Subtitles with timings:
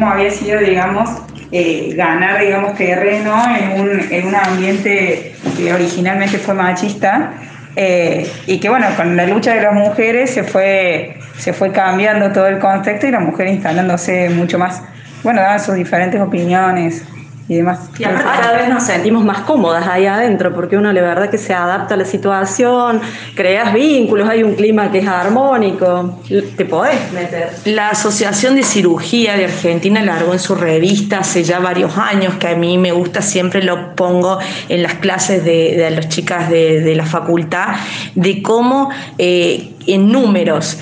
[0.00, 1.10] cómo había sido, digamos,
[1.52, 7.32] eh, ganar, digamos, terreno en un, en un ambiente que originalmente fue machista.
[7.76, 12.32] Eh, y que bueno, con la lucha de las mujeres se fue, se fue cambiando
[12.32, 14.82] todo el contexto y la mujer instalándose mucho más,
[15.22, 17.04] bueno, daban sus diferentes opiniones
[17.50, 17.80] y demás.
[17.98, 21.52] Y cada vez nos sentimos más cómodas ahí adentro, porque uno la verdad que se
[21.52, 23.00] adapta a la situación,
[23.34, 27.50] creas vínculos, hay un clima que es armónico, te podés meter.
[27.64, 32.46] La Asociación de Cirugía de Argentina largó en su revista hace ya varios años, que
[32.46, 34.38] a mí me gusta, siempre lo pongo
[34.68, 37.74] en las clases de, de las chicas de, la facultad,
[38.14, 40.78] de cómo eh, en números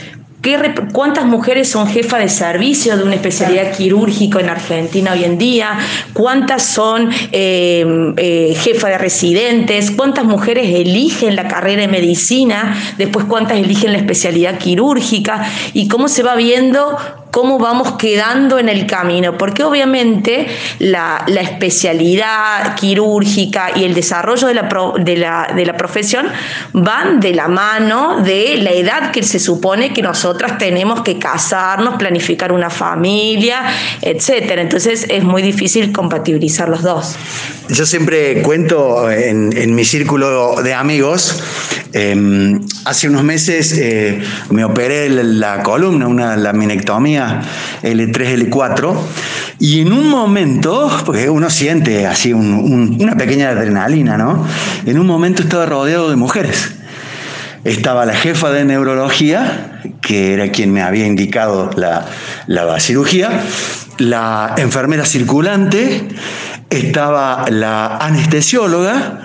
[0.93, 5.79] ¿Cuántas mujeres son jefas de servicio de una especialidad quirúrgica en Argentina hoy en día?
[6.13, 9.91] ¿Cuántas son eh, eh, jefas de residentes?
[9.91, 12.77] ¿Cuántas mujeres eligen la carrera de medicina?
[12.97, 15.47] Después, ¿cuántas eligen la especialidad quirúrgica?
[15.75, 16.97] ¿Y cómo se va viendo
[17.31, 20.47] cómo vamos quedando en el camino, porque obviamente
[20.79, 26.27] la, especialidad quirúrgica y el desarrollo de la, de, la, profesión
[26.73, 31.97] van de la mano de la edad que se supone que nosotras tenemos que casarnos,
[31.97, 33.63] planificar una familia,
[34.03, 34.63] etcétera.
[34.63, 37.17] Entonces es muy difícil compatibilizar los dos.
[37.69, 41.43] Yo siempre cuento en, mi círculo de amigos,
[41.93, 47.43] em, hace unos meses eh, me operé la, columna, una laminectomía
[47.83, 48.97] L3, L4,
[49.59, 54.47] y en un momento, porque uno siente así una pequeña adrenalina, ¿no?
[54.87, 56.73] En un momento estaba rodeado de mujeres.
[57.65, 62.07] Estaba la jefa de neurología, que era quien me había indicado la,
[62.47, 63.43] la cirugía,
[63.99, 66.07] la enfermera circulante,
[66.71, 69.21] estaba la anestesióloga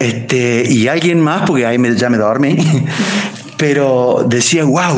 [0.00, 2.56] este, y alguien más, porque ahí ya me dormí,
[3.58, 4.96] pero decía, wow,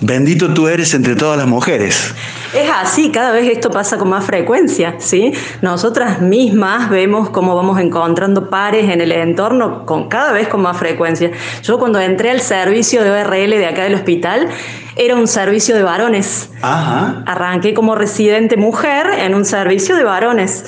[0.00, 2.14] bendito tú eres entre todas las mujeres.
[2.54, 5.34] Es así, cada vez esto pasa con más frecuencia, ¿sí?
[5.60, 10.78] Nosotras mismas vemos cómo vamos encontrando pares en el entorno con cada vez con más
[10.78, 11.30] frecuencia.
[11.62, 14.48] Yo cuando entré al servicio de ORL de acá del hospital,
[14.96, 16.48] era un servicio de varones.
[16.62, 17.22] Ajá.
[17.26, 20.64] Arranqué como residente mujer en un servicio de varones.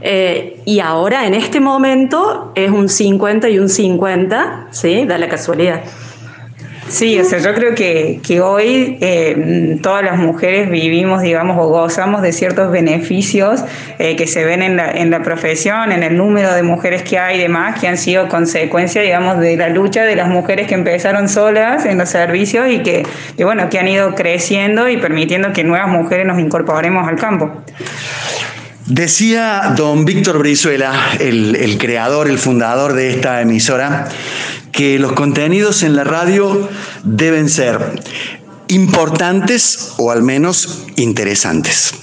[0.00, 5.04] Eh, y ahora, en este momento, es un 50 y un 50, ¿sí?
[5.06, 5.82] Da la casualidad.
[6.88, 11.68] Sí, o sea, yo creo que, que hoy eh, todas las mujeres vivimos, digamos, o
[11.68, 13.64] gozamos de ciertos beneficios
[13.98, 17.18] eh, que se ven en la, en la profesión, en el número de mujeres que
[17.18, 20.74] hay y demás, que han sido consecuencia, digamos, de la lucha de las mujeres que
[20.74, 23.04] empezaron solas en los servicios y que,
[23.36, 27.50] que bueno, que han ido creciendo y permitiendo que nuevas mujeres nos incorporemos al campo.
[28.86, 34.10] Decía don Víctor Brizuela, el, creador, el fundador de esta emisora,
[34.72, 36.68] que los contenidos en la radio
[37.02, 38.02] deben ser
[38.68, 41.94] importantes o al menos interesantes.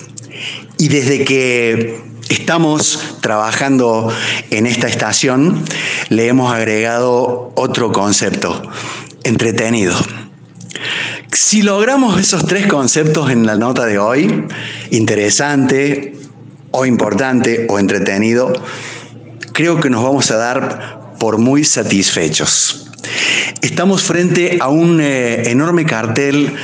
[0.79, 4.11] Y desde que estamos trabajando
[4.49, 5.63] en esta estación,
[6.09, 8.59] le hemos agregado otro concepto,
[9.23, 9.95] entretenido.
[11.31, 14.47] Si logramos esos tres conceptos en la nota de hoy,
[14.89, 16.20] interesante,
[16.71, 18.53] o importante o entretenido,
[19.53, 22.89] creo que nos vamos a dar por muy satisfechos.
[23.61, 26.55] Estamos frente a un eh, enorme cartel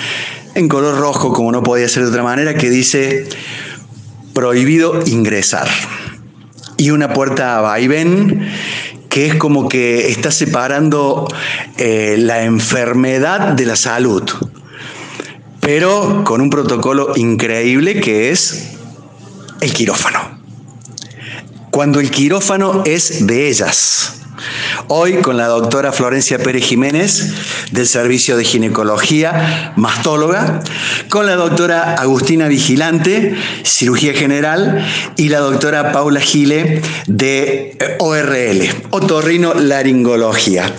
[0.55, 3.27] en color rojo, como no podía ser de otra manera, que dice
[4.33, 5.67] prohibido ingresar.
[6.77, 8.47] Y una puerta vaivén
[9.09, 11.27] que es como que está separando
[11.77, 14.23] eh, la enfermedad de la salud,
[15.59, 18.76] pero con un protocolo increíble que es
[19.61, 20.39] el quirófano.
[21.71, 24.13] Cuando el quirófano es de ellas.
[24.87, 27.33] Hoy con la doctora Florencia Pérez Jiménez
[27.71, 30.61] del Servicio de Ginecología, mastóloga,
[31.09, 34.85] con la doctora Agustina Vigilante, cirugía general,
[35.17, 40.71] y la doctora Paula Gile de eh, ORL, otorrino laringología.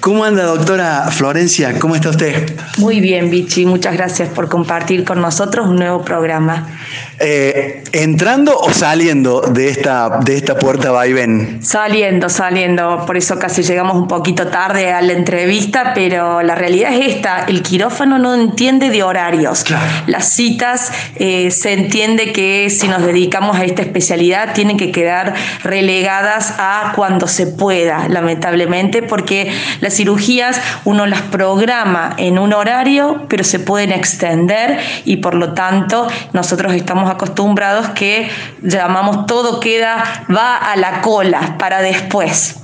[0.00, 1.78] ¿Cómo anda doctora Florencia?
[1.78, 2.54] ¿Cómo está usted?
[2.78, 6.68] Muy bien, Vichy, muchas gracias por compartir con nosotros un nuevo programa.
[7.18, 11.60] Eh, ¿Entrando o saliendo de esta, de esta puerta vaivén?
[11.62, 13.04] Saliendo, saliendo.
[13.06, 17.44] Por eso casi llegamos un poquito tarde a la entrevista, pero la realidad es esta:
[17.46, 19.64] el quirófano no entiende de horarios.
[20.06, 25.34] Las citas eh, se entiende que si nos dedicamos a esta especialidad tienen que quedar
[25.62, 33.22] relegadas a cuando se pueda, lamentablemente, porque las cirugías uno las programa en un horario,
[33.28, 38.28] pero se pueden extender y por lo tanto nosotros estamos acostumbrados que
[38.62, 42.56] llamamos todo queda, va a la cola para después.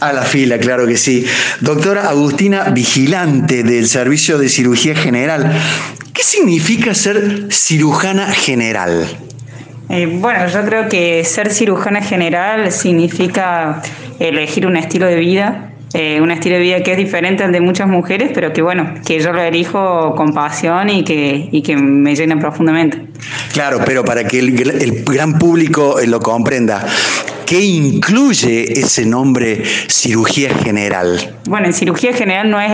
[0.00, 1.26] A la fila, claro que sí.
[1.60, 5.52] Doctora Agustina Vigilante del Servicio de Cirugía General.
[6.12, 9.06] ¿Qué significa ser cirujana general?
[9.88, 13.82] Eh, bueno, yo creo que ser cirujana general significa
[14.18, 17.60] elegir un estilo de vida, eh, un estilo de vida que es diferente al de
[17.60, 21.76] muchas mujeres, pero que bueno, que yo lo elijo con pasión y que, y que
[21.76, 22.98] me llena profundamente.
[23.52, 26.84] Claro, pero para que el, el gran público lo comprenda,
[27.46, 31.36] ¿Qué incluye ese nombre cirugía general?
[31.46, 32.72] Bueno, en cirugía general no es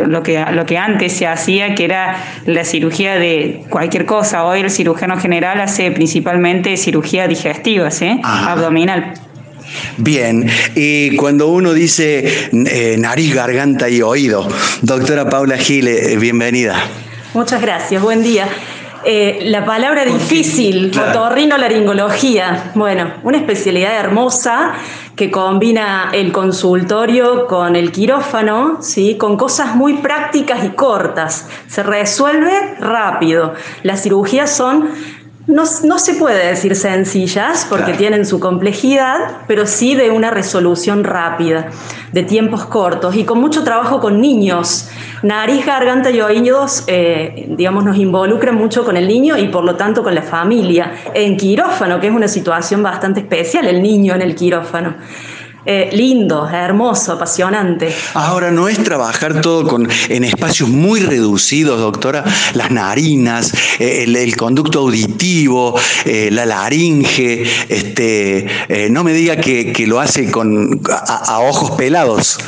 [0.00, 2.16] lo, que, lo que antes se hacía, que era
[2.46, 4.44] la cirugía de cualquier cosa.
[4.44, 8.20] Hoy el cirujano general hace principalmente cirugía digestiva, ¿sí?
[8.24, 9.14] abdominal.
[9.96, 14.48] Bien, y cuando uno dice eh, nariz, garganta y oído,
[14.82, 16.76] doctora Paula Gile, bienvenida.
[17.34, 18.48] Muchas gracias, buen día.
[19.04, 22.70] Eh, la palabra difícil, otorrinolaringología.
[22.74, 24.74] Bueno, una especialidad hermosa
[25.16, 29.16] que combina el consultorio con el quirófano, ¿sí?
[29.16, 31.48] con cosas muy prácticas y cortas.
[31.66, 33.54] Se resuelve rápido.
[33.82, 34.88] Las cirugías son
[35.46, 39.18] no, se puede decir sencillas porque tienen su complejidad,
[39.48, 41.68] pero sí de una resolución rápida,
[42.12, 44.88] de tiempos cortos y con mucho trabajo con niños.
[45.22, 49.74] Nariz, garganta y oídos, eh, digamos, nos involucran mucho con el niño y por lo
[49.74, 50.92] tanto con la familia.
[51.12, 54.94] En quirófano, que es una situación bastante especial, el niño en el quirófano.
[55.64, 57.94] Eh, lindo, hermoso, apasionante.
[58.14, 62.24] Ahora, ¿no es trabajar todo con, en espacios muy reducidos, doctora?
[62.54, 70.00] Las narinas, eh, el, conducto auditivo, eh, la laringe, este, no me diga que, lo
[70.00, 72.38] hace con, a ojos pelados.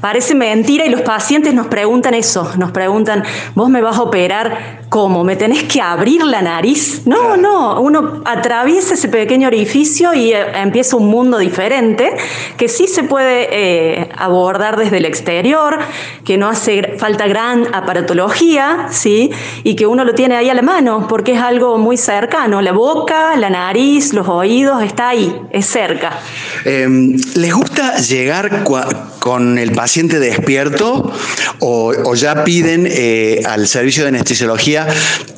[0.00, 3.24] Parece mentira y los pacientes nos preguntan eso, nos preguntan,
[3.54, 5.24] ¿vos me vas a operar cómo?
[5.24, 7.02] ¿Me tenés que abrir la nariz?
[7.06, 12.16] No, no, uno atraviesa ese pequeño orificio y eh, empieza un mundo diferente
[12.56, 15.78] que sí se puede eh, abordar desde el exterior,
[16.24, 19.30] que no hace falta gran aparatología, ¿sí?
[19.64, 22.72] Y que uno lo tiene ahí a la mano porque es algo muy cercano, la
[22.72, 26.18] boca, la nariz, los oídos, está ahí, es cerca.
[26.64, 28.64] Em, ¿Les gusta llegar
[29.18, 31.12] con el paciente despierto
[31.58, 34.75] o, ya piden eh, al servicio de anestesiología,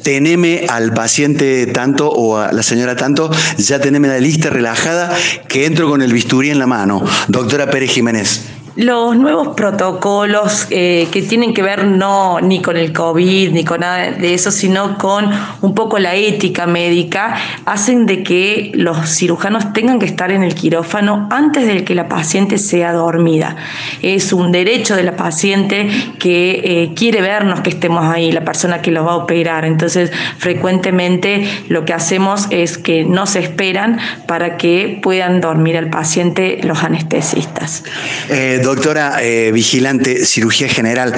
[0.02, 5.14] teneme al paciente tanto o a la señora tanto, ya teneme la lista relajada
[5.48, 7.04] que entro con el bisturí en la mano?
[7.28, 8.40] Doctora Pérez Jiménez.
[8.78, 13.80] Los nuevos protocolos eh, que tienen que ver no ni con el COVID ni con
[13.80, 15.28] nada de eso, sino con
[15.62, 17.34] un poco la ética médica,
[17.64, 22.08] hacen de que los cirujanos tengan que estar en el quirófano antes de que la
[22.08, 23.56] paciente sea dormida.
[24.00, 25.88] Es un derecho de la paciente
[26.20, 29.64] que eh, quiere vernos que estemos ahí, la persona que lo va a operar.
[29.64, 33.98] Entonces, frecuentemente lo que hacemos es que no se esperan
[34.28, 37.82] para que puedan dormir al paciente los anestesistas.
[38.28, 41.14] Eh, doctora eh, vigilante, cirugía general,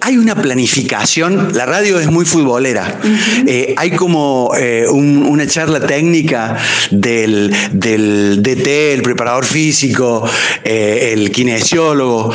[0.00, 3.00] hay una planificación, la radio es muy futbolera,
[3.46, 6.56] eh, hay como eh, una charla técnica
[6.90, 10.28] del, del, DT, el preparador físico,
[10.64, 12.32] el kinesiólogo,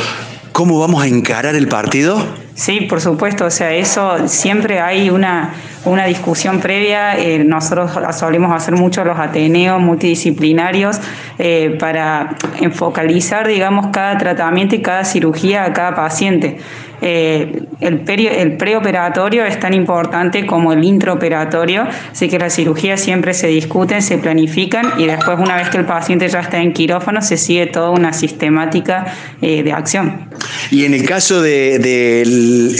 [0.51, 2.21] ¿cómo vamos a encarar el partido?
[2.53, 5.53] Sí, por supuesto, o sea, eso siempre hay una,
[5.85, 7.17] una discusión previa.
[7.17, 10.99] Eh, nosotros solemos hacer mucho los ateneos multidisciplinarios
[11.39, 16.57] eh, para enfocalizar, digamos, cada tratamiento y cada cirugía a cada paciente.
[17.03, 23.33] Eh, el, el, preoperatorio es tan importante como el intraoperatorio, así que las cirugías siempre
[23.33, 27.23] se discuten, se planifican y después una vez que el paciente ya está en quirófano
[27.23, 30.29] se sigue toda una sistemática eh, de acción.
[30.69, 32.23] Y en el caso de,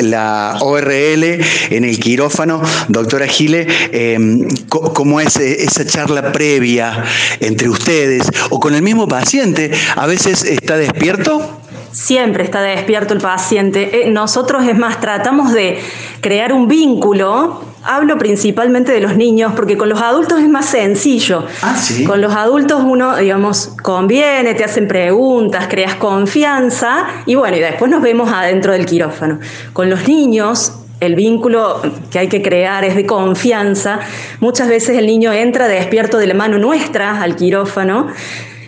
[0.04, 1.24] la ORL,
[1.70, 7.04] en el quirófano, doctora Gile, em, ¿cómo es esa charla previa
[7.40, 9.72] entre ustedes o con el mismo paciente?
[9.96, 11.62] ¿A veces está despierto?
[11.92, 14.04] Siempre está despierto el paciente.
[14.04, 15.80] Eh, nosotros, es más, tratamos de
[16.22, 17.71] crear un vínculo.
[17.84, 21.46] Hablo principalmente de los niños, porque con los adultos es más sencillo.
[21.62, 22.04] Ah, ¿sí?
[22.04, 27.90] Con los adultos uno, digamos, conviene, te hacen preguntas, creas confianza y bueno, y después
[27.90, 29.40] nos vemos adentro del quirófano.
[29.74, 34.00] Con los niños el vínculo que hay que crear es de confianza.
[34.40, 38.08] Muchas veces el niño entra despierto de la mano nuestra al quirófano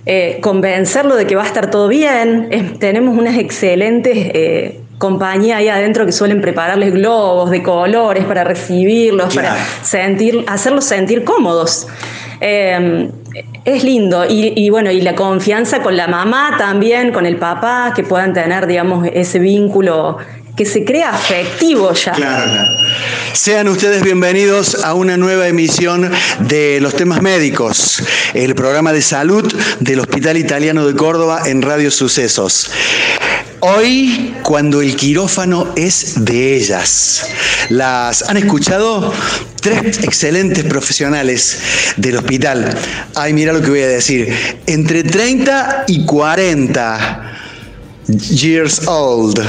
[0.05, 2.77] eh, convencerlo de que va a estar todo bien.
[2.79, 9.35] tenemos unas excelentes eh, compañías ahí adentro que suelen prepararles globos de colores para recibirlos,
[9.35, 11.87] para sentir, hacerlos sentir cómodos.
[12.39, 13.09] Eh,
[13.65, 18.03] es lindo y, bueno, y la confianza con la mamá también, con el papá, que
[18.03, 20.19] puedan tener, digamos, ese vínculo
[20.55, 22.13] que se crea afectivo ya.
[22.13, 22.71] Claro, claro.
[23.33, 28.01] Sean ustedes bienvenidos a una nueva emisión de Los temas médicos,
[28.33, 32.71] el programa de salud del Hospital Italiano de Córdoba en Radio Sucesos.
[33.65, 37.29] Hoy, cuando el quirófano es de ellas.
[37.69, 39.13] ¿Las han escuchado?
[39.61, 41.59] Tres excelentes profesionales
[41.95, 42.77] del hospital.
[43.15, 44.35] Ay, mira lo que voy a decir.
[44.65, 47.37] Entre 30 y 40
[48.31, 49.39] years old.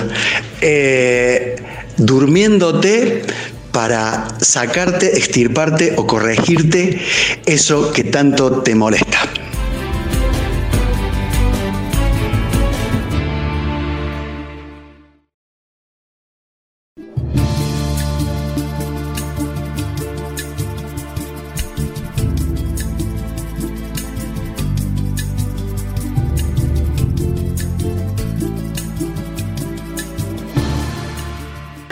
[0.61, 1.57] Eh,
[1.97, 3.25] durmiéndote
[3.73, 7.01] para sacarte, extirparte o corregirte
[7.47, 9.19] eso que tanto te molesta.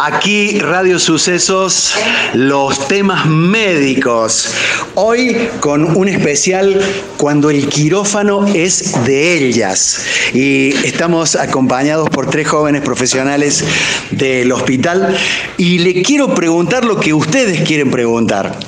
[0.05, 1.95] Aquí Radio Sucesos,
[2.35, 4.53] los temas médicos.
[4.97, 6.81] Hoy con un especial
[7.17, 10.05] cuando el quirófano es de ellas.
[10.35, 13.65] Y estamos acompañados por tres jóvenes profesionales
[14.11, 15.17] del hospital.
[15.57, 18.59] Y le quiero preguntar lo que ustedes quieren preguntar.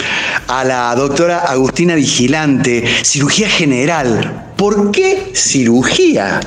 [0.46, 4.52] A la doctora Agustina Vigilante, cirugía general.
[4.56, 6.38] ¿Por qué cirugía?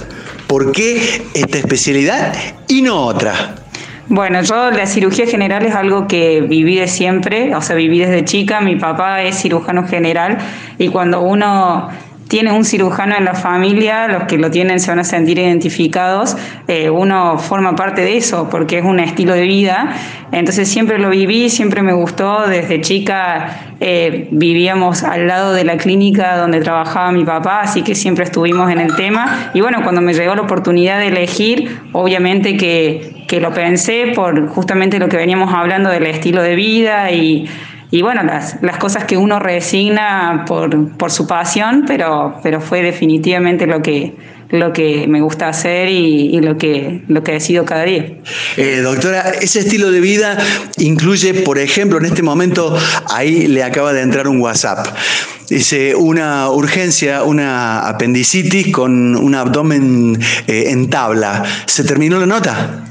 [0.47, 2.33] ¿Por qué esta especialidad
[2.69, 3.66] y no otra?
[4.09, 8.23] Bueno, yo la cirugía general es algo que viví de siempre, o sea, viví desde
[8.23, 10.37] chica, mi papá es cirujano general
[10.77, 11.89] y cuando uno
[12.29, 16.37] tiene un cirujano en la familia, los que lo tienen se van a sentir identificados,
[16.69, 19.93] eh, uno forma parte de eso porque es un estilo de vida,
[20.31, 25.75] entonces siempre lo viví, siempre me gustó, desde chica eh, vivíamos al lado de la
[25.75, 29.51] clínica donde trabajaba mi papá, así que siempre estuvimos en el tema.
[29.53, 34.47] Y bueno, cuando me llegó la oportunidad de elegir, obviamente que, que lo pensé por
[34.47, 37.47] justamente lo que veníamos hablando del estilo de vida y
[37.89, 42.81] y bueno, las, las cosas que uno resigna por, por su pasión, pero, pero fue
[42.81, 44.13] definitivamente lo que,
[44.49, 48.05] lo que me gusta hacer y, lo, que, lo que decido cada día.
[48.57, 50.37] Eh, doctora, ese estilo de vida
[50.79, 52.77] incluye, por ejemplo, en este momento,
[53.09, 54.85] ahí le acaba de entrar un WhatsApp.
[55.49, 61.45] Dice, una urgencia, una apendicitis con un abdomen eh, en tabla.
[61.67, 62.86] ¿Se terminó la nota?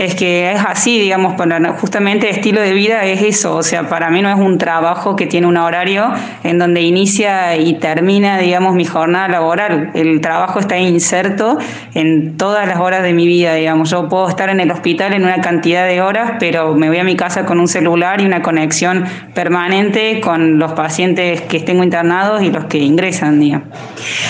[0.00, 4.08] Es que es así, digamos, para justamente estilo de vida es eso, o sea, para
[4.08, 6.10] mí no es un trabajo que tiene un horario
[6.42, 9.90] en donde inicia y termina, digamos, mi jornada laboral.
[9.92, 11.58] El trabajo está inserto
[11.92, 13.90] en todas las horas de mi vida, digamos.
[13.90, 17.04] Yo puedo estar en el hospital en una cantidad de horas, pero me voy a
[17.04, 19.04] mi casa con un celular y una conexión
[19.34, 23.68] permanente con los pacientes que tengo internados y los que ingresan, digamos.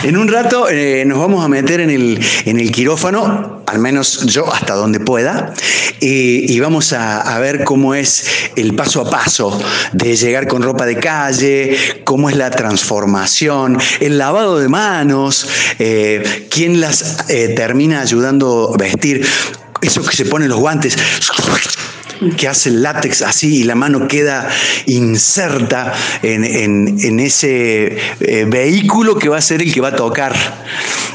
[0.03, 4.27] En un rato eh, nos vamos a meter en el, en el quirófano, al menos
[4.27, 5.55] yo hasta donde pueda,
[6.01, 8.27] y, vamos a, ver cómo es
[8.57, 9.59] el paso a paso
[9.93, 15.47] de llegar con ropa de calle, cómo es la transformación, el lavado de manos,
[15.79, 19.27] eh, quién las eh, termina ayudando a vestir,
[19.81, 20.97] eso que se ponen los guantes
[22.37, 24.49] que hace el látex así y la mano queda
[24.87, 30.35] inserta en, ese eh, vehículo que va a ser el que va a tocar.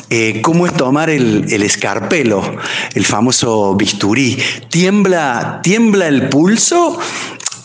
[0.10, 2.58] Eh, ¿Cómo es tomar el, escarpelo,
[2.94, 4.38] el famoso bisturí?
[4.70, 7.00] ¿Tiembla, tiembla el pulso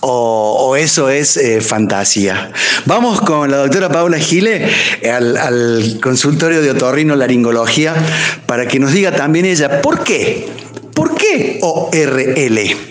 [0.02, 2.52] o, eso es eh, fantasía.
[2.87, 4.70] Vamos con la doctora Paula Gile
[5.04, 7.94] al, al, consultorio de otorrino laringología
[8.47, 10.49] para que nos diga también ella por qué.
[10.94, 12.89] ¿Por qué ORL?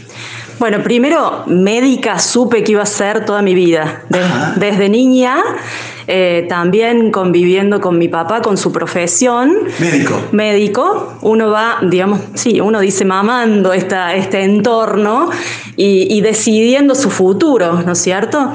[0.60, 4.04] Bueno, primero, médica supe que iba a ser toda mi vida.
[4.58, 5.42] desde niña,
[6.06, 9.54] eh, también conviviendo con mi papá, con su profesión.
[9.80, 10.22] Médico.
[10.34, 11.14] Médico.
[11.22, 15.30] Uno va, digamos, sí, uno dice mamando esta, este entorno
[15.78, 18.52] y, decidiendo su futuro, ¿no es cierto?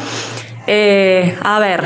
[0.67, 1.85] Eh, a ver,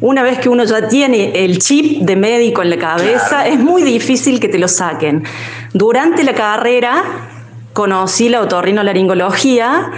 [0.00, 3.82] una vez que uno ya tiene el chip de médico en la cabeza, es muy
[3.82, 5.24] difícil que te lo saquen.
[5.72, 7.02] Durante la carrera
[7.76, 9.90] conocí la otorrinolaringología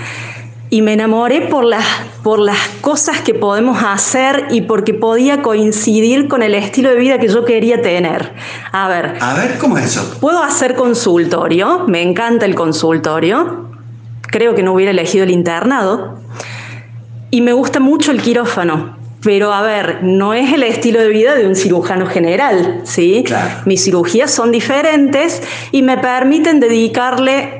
[0.69, 1.85] y me enamoré por las,
[2.25, 7.21] por las cosas que podemos hacer y porque podía coincidir con el estilo de vida
[7.21, 8.33] que yo quería tener.
[8.73, 9.15] A ver.
[9.21, 10.19] A ver, ¿cómo es eso?
[10.21, 13.69] Puedo hacer consultorio, me encanta el consultorio,
[14.23, 16.19] creo que no hubiera elegido el internado,
[17.31, 18.99] y me gusta mucho el quirófano.
[19.23, 23.25] Pero a ver, no es el estilo de vida de un cirujano general, ¿sí?
[23.67, 25.43] Mis cirugías son diferentes
[25.73, 27.58] y me permiten dedicarle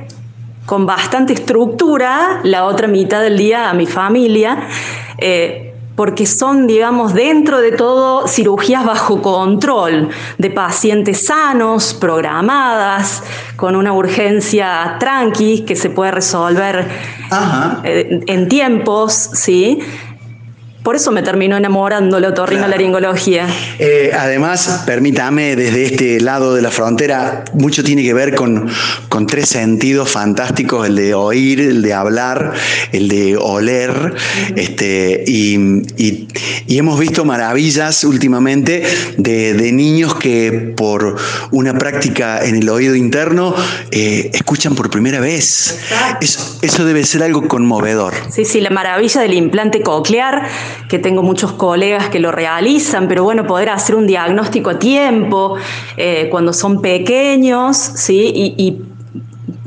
[0.69, 4.69] con bastante estructura la otra mitad del día a mi familia.
[5.17, 5.65] Eh,
[5.97, 13.25] porque son, digamos, dentro de todo cirugías bajo control de pacientes sanos, programadas,
[13.57, 16.87] con una urgencia tranqui que se puede resolver
[17.83, 19.81] eh, en tiempos, ¿sí?
[20.83, 23.47] Por eso me terminó enamorando la otorrinolaringología.
[23.79, 28.69] Eh, además, permítame, desde este lado de la frontera, mucho tiene que ver con,
[29.09, 32.53] con tres sentidos fantásticos, el de oír, el de hablar,
[32.93, 34.15] el de oler,
[34.57, 36.29] este, y,
[36.69, 38.85] hemos visto maravillas últimamente
[39.17, 41.17] de, niños que por
[41.51, 43.55] una práctica en el oído interno
[43.91, 45.79] eh, escuchan por primera vez.
[46.21, 48.15] Eso, eso debe ser algo conmovedor.
[48.31, 50.47] Sí, sí, la maravilla del implante coclear
[50.89, 55.57] que tengo muchos colegas que lo realizan, pero bueno, poder hacer un diagnóstico a tiempo
[55.97, 58.33] eh, cuando son pequeños, ¿sí?
[58.35, 58.83] y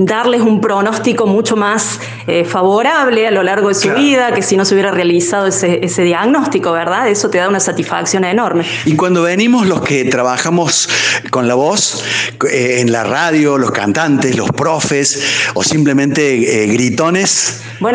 [0.06, 4.58] darles un pronóstico mucho más eh, favorable a lo largo de su vida que si
[4.58, 7.10] no se hubiera realizado ese, diagnóstico, ¿verdad?
[7.10, 8.66] Eso te da una satisfacción enorme.
[8.86, 10.90] Y cuando venimos los que trabajamos
[11.30, 12.04] con la voz,
[12.50, 16.68] eh, en la radio, los cantantes, los profes o simplemente eh,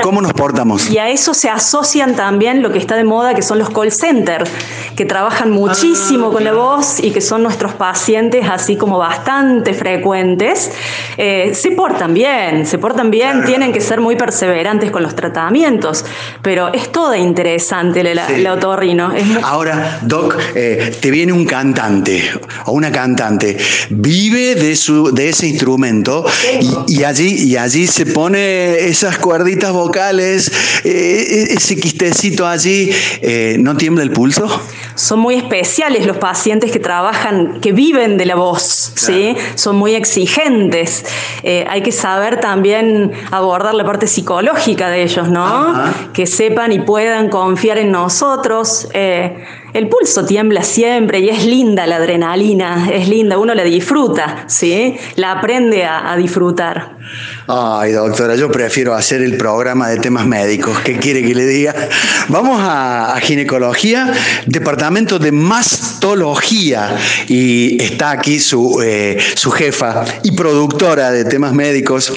[0.02, 0.90] ¿cómo nos portamos?
[0.90, 3.92] Y a eso se asocian también lo que está de moda, que son los call
[3.92, 4.50] centers,
[4.96, 10.70] que trabajan muchísimo con la voz y que son nuestros pacientes así como bastante frecuentes.
[11.16, 16.04] se portan bien, se portan bien, tienen que ser muy perseverantes con los tratamientos,
[16.42, 19.12] pero es toda interesante el, otorrino.
[19.42, 22.22] Ahora, Doc, eh, te viene un cantante
[22.64, 23.56] o una cantante,
[23.90, 26.24] vive de, su, de ese instrumento
[26.86, 30.50] y, allí, y allí se pone esas cuerditas vocales,
[30.85, 32.90] eh, ese quistecito allí,
[33.23, 34.49] eh, ¿no tiembla el pulso?
[34.95, 39.37] Son muy especiales los pacientes que trabajan, que viven de la voz, ¿sí?
[39.54, 41.04] Son muy exigentes.
[41.45, 45.75] hay que saber también abordar la parte psicológica de ellos, ¿no?
[46.12, 48.88] Que sepan y puedan confiar en nosotros.
[48.92, 54.45] Eh, el pulso tiembla siempre y es linda la adrenalina, es linda, uno la disfruta,
[54.47, 54.97] ¿sí?
[55.16, 56.97] La aprende a, disfrutar.
[57.48, 60.80] Ay, doctora, yo prefiero hacer el programa de temas médicos.
[60.80, 61.74] ¿Qué quiere que le diga?
[62.28, 64.12] Vamos a, ginecología,
[64.46, 66.97] departamento de mastología.
[67.28, 72.12] Y está aquí su, eh, su jefa y productora de temas médicos,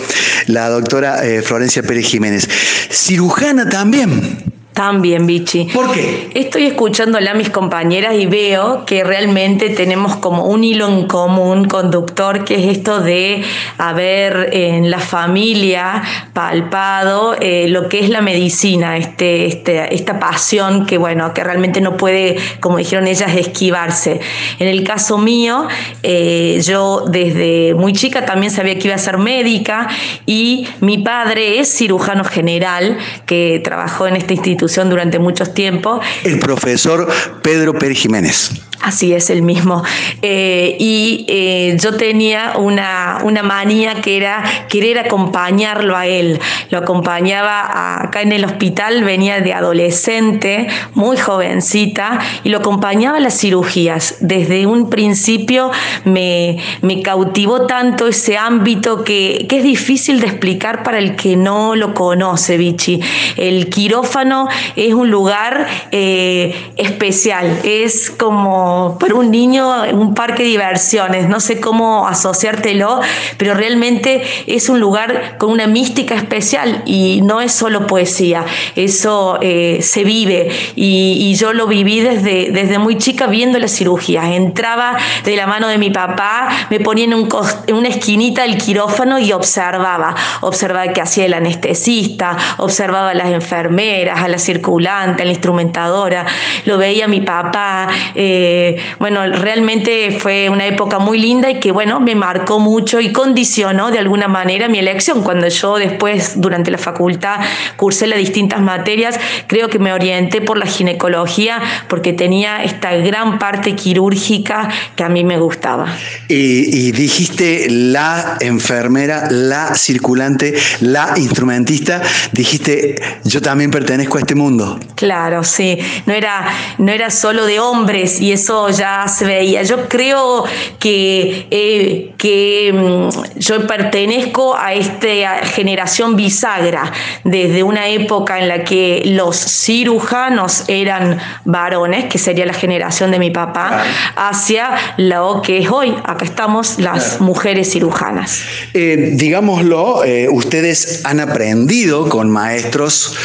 [0.47, 2.49] la doctora eh, Florencia Pérez Jiménez.
[2.89, 4.58] Cirujana también.
[4.79, 5.65] También, Vichy.
[5.65, 6.29] ¿Por qué?
[6.35, 11.65] Estoy escuchándola a mis compañeras y veo que realmente tenemos como un hilo en común
[11.65, 13.43] conductor, que es esto de
[13.77, 20.85] haber en la familia palpado eh, lo que es la medicina, este, este, esta pasión
[20.85, 24.21] que, bueno, que realmente no puede, como dijeron ellas, esquivarse.
[24.59, 25.67] En el caso mío,
[26.03, 29.89] eh, yo desde muy chica también sabía que iba a ser médica
[30.25, 35.99] y mi padre es cirujano general que trabajó en esta institución durante muchos tiempos.
[36.23, 37.07] El profesor
[37.41, 38.51] Pedro Pérez Jiménez.
[38.81, 39.83] Así es, el mismo.
[40.21, 46.39] Eh, y eh, yo tenía una, una, manía que era querer acompañarlo a él.
[46.69, 53.19] Lo acompañaba acá en el hospital, venía de adolescente, muy jovencita, y lo acompañaba a
[53.19, 54.15] las cirugías.
[54.21, 55.71] Desde un principio
[56.05, 61.35] me, me cautivó tanto ese ámbito que, que, es difícil de explicar para el que
[61.35, 63.01] no lo conoce, Vichy.
[63.35, 68.68] El quirófano es un lugar eh, especial, es como
[68.99, 72.99] para un niño en un parque de diversiones, no sé cómo asociártelo,
[73.37, 79.37] pero realmente es un lugar con una mística especial y no es solo poesía, eso
[79.41, 84.25] eh, se vive y, yo lo viví desde, desde muy chica viendo las cirugías.
[84.25, 87.29] Entraba de la mano de mi papá, me ponía en, un,
[87.67, 93.29] en una esquinita del quirófano y observaba, observaba qué hacía el anestesista, observaba a las
[93.29, 96.25] enfermeras, a la circulante, a la instrumentadora,
[96.65, 97.87] lo veía mi papá.
[98.15, 98.58] Eh,
[98.99, 103.91] bueno, realmente fue una época muy linda y que, bueno, me marcó mucho y condicionó
[103.91, 105.23] de alguna manera mi elección.
[105.23, 107.39] Cuando yo después, durante la facultad,
[107.77, 113.39] cursé las distintas materias, creo que me orienté por la ginecología porque tenía esta gran
[113.39, 115.87] parte quirúrgica que a mí me gustaba.
[116.27, 124.79] Y, dijiste la enfermera, la circulante, la instrumentista, dijiste, yo también pertenezco a este mundo.
[124.95, 129.63] Claro, sí, no era, no era solo de hombres y eso ya se veía.
[129.63, 130.43] Yo creo
[130.79, 136.91] que, eh, que mm, yo pertenezco a esta generación bisagra,
[137.23, 143.19] desde una época en la que los cirujanos eran varones, que sería la generación de
[143.19, 143.83] mi papá,
[144.15, 145.95] hacia lo que es hoy.
[146.03, 148.41] Acá estamos las mujeres cirujanas.
[148.73, 153.15] Eh, digámoslo, eh, ustedes han aprendido con maestros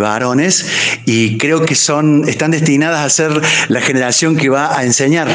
[0.00, 0.66] varones
[1.06, 5.28] y creo que son, están destinadas a ser la generación que va a enseñar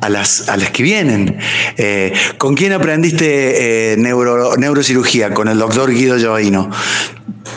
[0.00, 1.38] a las, a las que vienen.
[1.76, 5.34] Eh, ¿Con quién aprendiste eh, neurocirugía?
[5.34, 6.70] Con el doctor Guido Joaino.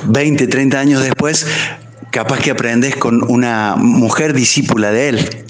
[0.06, 1.46] 20, 30 años después,
[2.10, 5.46] capaz que aprendes con una mujer discípula de él.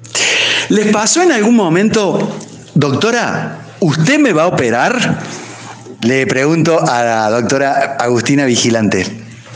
[0.69, 2.37] ¿Les pasó en algún momento,
[2.75, 5.19] doctora, usted me va a operar?
[6.01, 9.05] Le pregunto a la doctora Agustina Vigilante.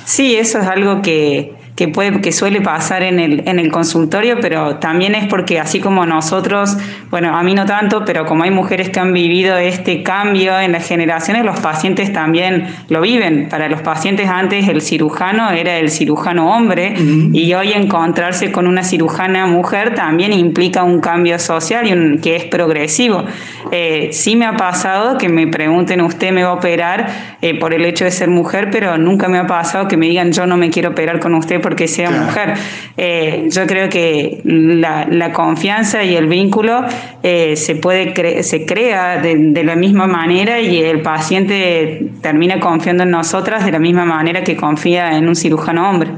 [0.06, 4.38] Sí, eso es algo que, que, puede, que suele pasar en el, en el consultorio,
[4.40, 6.78] pero también es porque así como nosotros,
[7.10, 10.72] bueno, a mí no tanto, pero como hay mujeres que han vivido este cambio en
[10.72, 13.50] las generaciones, los pacientes también lo viven.
[13.50, 16.94] Para los pacientes antes el cirujano era el cirujano hombre
[17.34, 22.38] y hoy encontrarse con una cirujana mujer también implica un cambio social y un, que
[22.38, 23.26] es progresivo.
[23.72, 27.08] Eh, sí me ha pasado que me pregunten, usted me va a operar
[27.42, 30.32] eh, por el hecho de ser mujer, pero nunca me ha pasado que me digan,
[30.32, 32.54] yo no me quiero operar con usted porque sea mujer.
[32.95, 36.86] Eh, yo creo que la, confianza y el vínculo
[37.23, 43.10] eh, se, puede se crea de, la misma manera y el paciente termina confiando en
[43.10, 46.12] nosotras de la misma manera que confía en un cirujano hombre.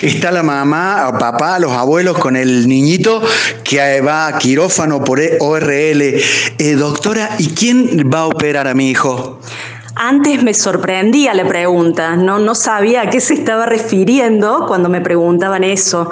[0.00, 3.20] Está la mamá o papá, los abuelos con el niñito
[3.64, 6.02] que va a quirófano por ORL.
[6.02, 6.20] Eh,
[6.76, 9.40] doctora, ¿y quién va a operar a mi hijo?
[9.96, 15.00] Antes me sorprendía la pregunta, no, no sabía a qué se estaba refiriendo cuando me
[15.00, 16.10] preguntaban eso.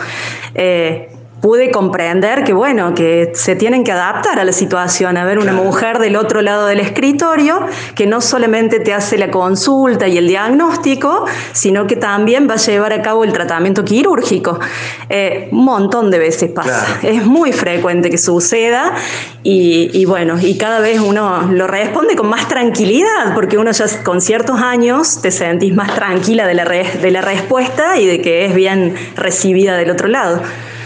[0.55, 1.12] Eh,
[1.43, 5.53] pude comprender que, bueno, que se tienen que adaptar a la situación, a ver una
[5.53, 10.29] mujer del otro lado del escritorio que no solamente te hace la consulta y el
[10.29, 14.61] diagnóstico, sino que también va a llevar a cabo el tratamiento quirúrgico.
[15.09, 16.87] Eh, un montón de veces pasa.
[17.03, 18.95] Es muy frecuente que suceda
[19.43, 24.21] y, bueno, y cada vez uno lo responde con más tranquilidad, porque uno ya con
[24.21, 28.55] ciertos años te sentís más tranquila de la, de la respuesta y de que es
[28.55, 30.41] bien recibida del otro lado.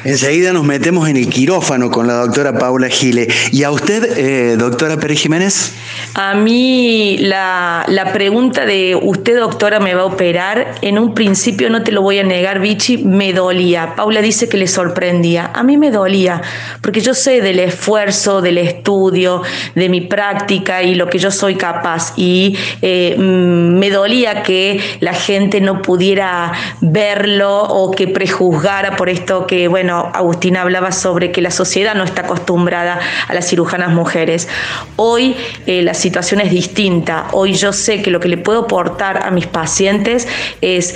[0.06, 3.26] Enseguida nos metemos en el quirófano con la doctora Paula Gile.
[3.50, 5.72] ¿Y a usted, eh, doctora Pérez Jiménez?
[6.14, 11.82] A mí la, pregunta de usted, doctora, me va a operar, en un principio no
[11.82, 13.96] te lo voy a negar, Vichy, me dolía.
[13.96, 15.50] Paula dice que le sorprendía.
[15.52, 16.40] A mí me dolía,
[16.82, 19.42] porque yo sé del esfuerzo, del estudio,
[19.74, 22.12] de mi práctica y lo que yo soy capaz.
[22.16, 29.08] Y eh, mm, me dolía que la gente no pudiera verlo o que prejuzgara por
[29.08, 33.90] esto que, bueno, Agustina hablaba sobre que la sociedad no está acostumbrada a las cirujanas
[33.90, 34.48] mujeres.
[34.96, 37.28] Hoy eh, la situación es distinta.
[37.32, 40.28] Hoy yo sé que lo que le puedo aportar a mis pacientes
[40.60, 40.94] es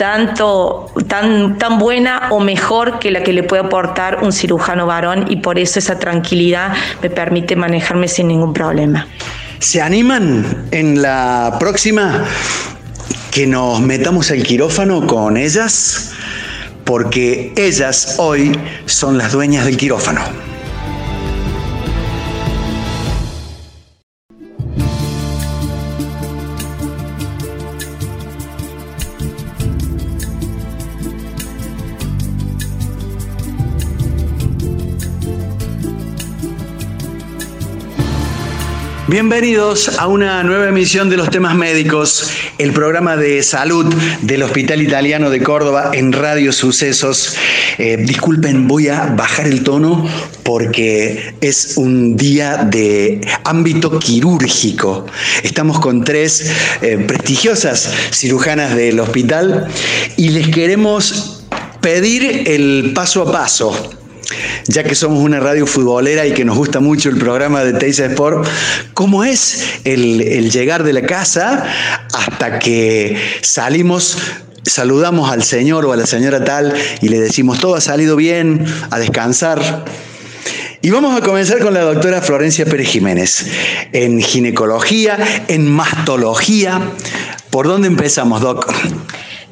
[0.00, 5.26] tanto, tan, tan buena o mejor que la que le puede aportar un cirujano varón
[5.28, 9.06] y por eso esa tranquilidad me permite manejarme sin ningún problema.
[9.58, 12.24] ¿Se animan en la próxima
[13.30, 16.14] que nos metamos al quirófano con ellas?
[16.90, 18.50] Porque ellas hoy
[18.84, 20.49] son las dueñas del quirófano.
[39.10, 43.92] Bienvenidos a una nueva emisión de los temas médicos, el programa de salud
[44.22, 47.34] del Hospital Italiano de Córdoba en Radio Sucesos.
[47.78, 50.06] Eh, disculpen, voy a bajar el tono
[50.44, 55.06] porque es un día de ámbito quirúrgico.
[55.42, 59.66] Estamos con tres eh, prestigiosas cirujanas del hospital
[60.16, 61.42] y les queremos
[61.80, 63.99] pedir el paso a paso
[64.66, 68.06] ya que somos una radio futbolera y que nos gusta mucho el programa de Teisa
[68.06, 68.46] Sport,
[68.94, 71.64] ¿cómo es el, llegar de la casa
[72.12, 74.16] hasta que salimos
[74.62, 78.66] saludamos al señor o a la señora tal y le decimos todo ha salido bien,
[78.90, 79.84] a descansar.
[80.82, 83.46] Y vamos a comenzar con la doctora Florencia Pérez Jiménez,
[83.92, 86.80] en ginecología, en mastología.
[87.50, 88.72] ¿Por dónde empezamos, Doc?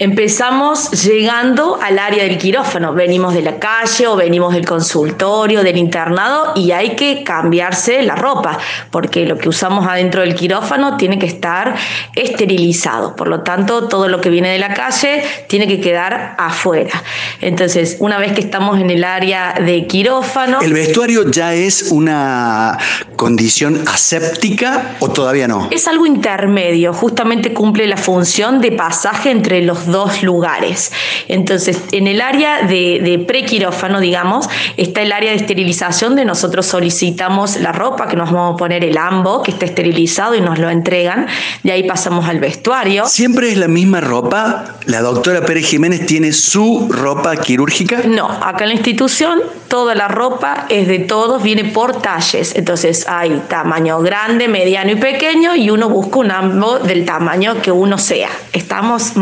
[0.00, 2.94] Empezamos llegando al área del quirófano.
[2.94, 8.14] Venimos de la calle o venimos del consultorio, del internado y hay que cambiarse la
[8.14, 8.58] ropa
[8.92, 11.74] porque lo que usamos adentro del quirófano tiene que estar
[12.14, 13.16] esterilizado.
[13.16, 17.02] Por lo tanto, todo lo que viene de la calle tiene que quedar afuera.
[17.40, 20.60] Entonces, una vez que estamos en el área de quirófano...
[20.60, 22.78] ¿El vestuario ya es una
[23.16, 25.66] condición aséptica o todavía no?
[25.72, 26.92] Es algo intermedio.
[26.92, 30.92] Justamente cumple la función de pasaje entre los dos lugares.
[31.28, 36.66] Entonces, en el área de, de prequirófano, digamos, está el área de esterilización de nosotros
[36.66, 40.58] solicitamos la ropa que nos vamos a poner el ambo, que está esterilizado y nos
[40.58, 41.26] lo entregan.
[41.62, 43.06] De ahí pasamos al vestuario.
[43.06, 44.76] ¿Siempre es la misma ropa?
[44.86, 48.02] ¿La doctora Pérez Jiménez tiene su ropa quirúrgica?
[48.06, 52.54] No, acá en la institución toda la ropa es de todos, viene por talles.
[52.56, 57.70] Entonces, hay tamaño grande, mediano y pequeño y uno busca un ambo del tamaño que
[57.70, 58.30] uno sea.
[58.52, 59.12] Estamos,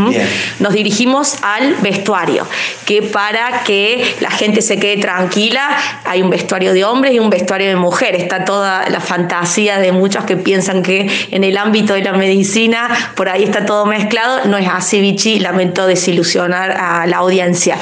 [0.61, 2.47] nos dirigimos al vestuario,
[2.85, 7.31] que para que la gente se quede tranquila, hay un vestuario de hombres y un
[7.31, 8.23] vestuario de mujeres.
[8.23, 12.89] Está toda la fantasía de muchos que piensan que en el ámbito de la medicina
[13.15, 14.47] por ahí está todo mezclado.
[14.47, 17.77] No es así, Vichy, lamento desilusionar a la audiencia.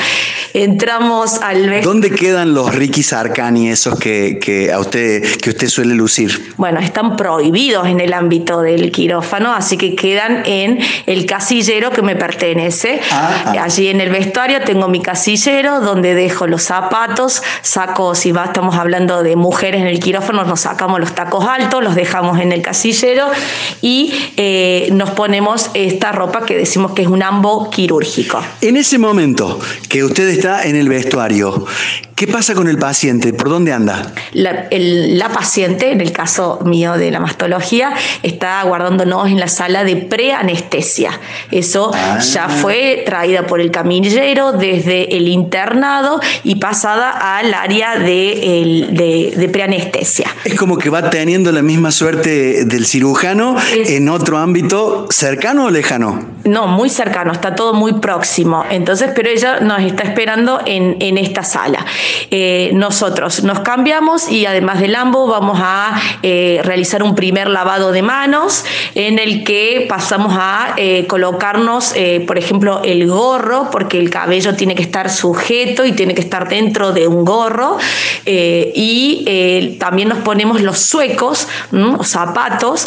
[0.53, 1.83] Entramos al vestuario.
[1.83, 6.55] ¿Dónde quedan los Ricky Sarkani, esos que, a usted, que usted suele lucir?
[6.57, 12.03] Bueno, están prohibidos en el ámbito del quirófano, así que quedan en el casillero que
[12.03, 12.64] me pertenece.
[13.11, 13.65] Ah, ah.
[13.65, 18.77] Allí en el vestuario tengo mi casillero donde dejo los zapatos, saco, si va, estamos
[18.77, 22.63] hablando de mujeres en el quirófano, nos sacamos los tacos altos, los dejamos en el
[22.63, 23.27] casillero
[23.83, 28.43] y eh, nos ponemos esta ropa que decimos que es un ambo quirúrgico.
[28.61, 31.67] En ese momento que usted está en el vestuario,
[32.15, 33.33] ¿Qué pasa con el paciente?
[33.33, 34.13] ¿Por dónde anda?
[34.33, 39.97] La, paciente, en el caso mío de la mastología, está aguardándonos en la sala de
[39.97, 41.19] preanestesia.
[41.51, 42.21] Eso ah.
[42.21, 49.49] ya fue traída por el camillero desde el internado y pasada al área de, de,
[49.49, 50.27] preanestesia.
[50.45, 55.71] Es como que va teniendo la misma suerte del cirujano en otro ámbito cercano o
[55.71, 56.34] lejano.
[56.45, 58.65] No, muy cercano, está todo muy próximo.
[58.69, 61.87] Entonces, pero ella nos está esperando en, en esta sala.
[62.31, 67.93] Eh, nosotros nos cambiamos y además del ambo vamos a eh, realizar un primer lavado
[67.93, 71.95] de manos en el que pasamos a eh, colocarnos,
[72.27, 76.49] por ejemplo, el gorro, porque el cabello tiene que estar sujeto y tiene que estar
[76.49, 77.79] dentro de un gorro.
[78.27, 82.87] y también nos ponemos los suecos, los zapatos,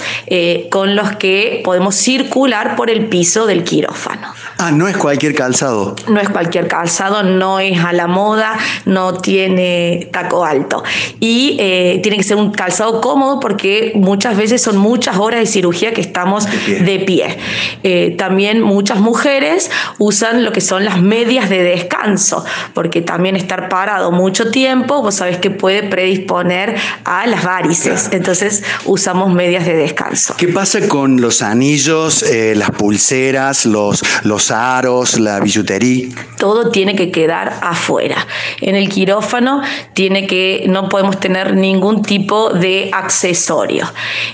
[0.70, 4.34] con los que podemos circular por el piso del quirófano.
[4.60, 5.96] Ah, no es cualquier calzado.
[6.08, 10.84] No es cualquier calzado, no es a la moda, no tiene taco alto.
[11.20, 15.46] Y eh, tiene que ser un calzado cómodo porque muchas veces son muchas horas de
[15.46, 17.38] cirugía que estamos de pie.
[17.84, 22.44] Eh, también muchas mujeres usan lo que son las medias de descanso,
[22.74, 28.10] porque también estar parado mucho tiempo, vos sabés que puede predisponer a las varices.
[28.12, 30.34] Entonces usamos medias de descanso.
[30.36, 36.10] ¿Qué pasa con los anillos, eh, las pulseras, los, los aros, la billutería?
[36.38, 38.28] Todo tiene que quedar afuera.
[38.62, 39.62] En el quirófano
[39.94, 43.86] tiene que, no podemos tener ningún tipo de accesorio.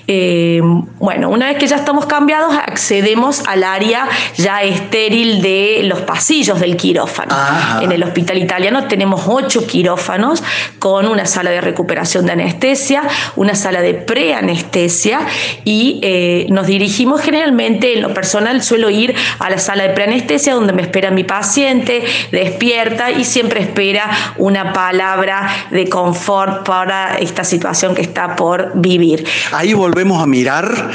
[0.08, 0.62] Eh,
[1.00, 6.60] bueno, una vez que ya estamos cambiados, accedemos al área ya estéril de los pasillos
[6.60, 7.36] del quirófano.
[7.82, 10.44] En el hospital italiano tenemos ocho quirófanos
[10.80, 13.04] con una sala de recuperación de anestesia,
[13.36, 15.22] una sala de preanestesia
[15.64, 20.03] y eh, nos dirigimos generalmente, en lo personal suelo ir a la sala de preanestesia
[20.52, 27.44] donde me espera mi paciente, despierta y siempre espera una palabra de confort para esta
[27.44, 29.26] situación que está por vivir.
[29.52, 30.92] Ahí volvemos a mirar,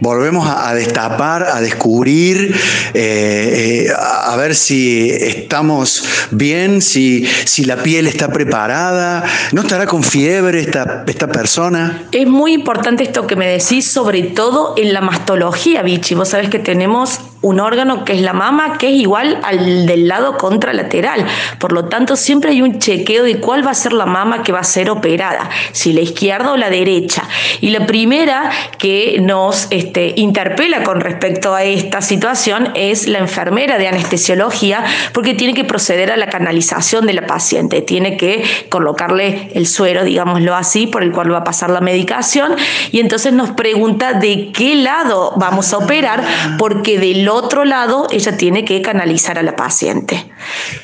[0.00, 2.54] volvemos a, destapar, a descubrir,
[2.94, 9.86] eh, eh, a ver si estamos bien, si, si la piel está preparada, ¿no estará
[9.86, 12.04] con fiebre esta, esta persona?
[12.12, 16.14] Es muy importante esto que me decís, sobre todo en la mastología, Vichy.
[16.14, 20.08] Vos sabés que tenemos un órgano que es la mama, que es igual al del
[20.08, 21.24] lado contralateral.
[21.58, 24.52] Por lo tanto, siempre hay un chequeo de cuál va a ser la mama que
[24.52, 27.24] va a ser operada, si la izquierda o la derecha.
[27.60, 33.78] Y la primera que nos este, interpela con respecto a esta situación es la enfermera
[33.78, 39.50] de anestesiología, porque tiene que proceder a la canalización de la paciente, tiene que colocarle
[39.54, 42.54] el suero, digámoslo así, por el cual va a pasar la medicación,
[42.92, 46.22] y entonces nos pregunta de qué lado vamos a operar,
[46.58, 50.30] porque del otro lado ella tiene que canalizar a la paciente.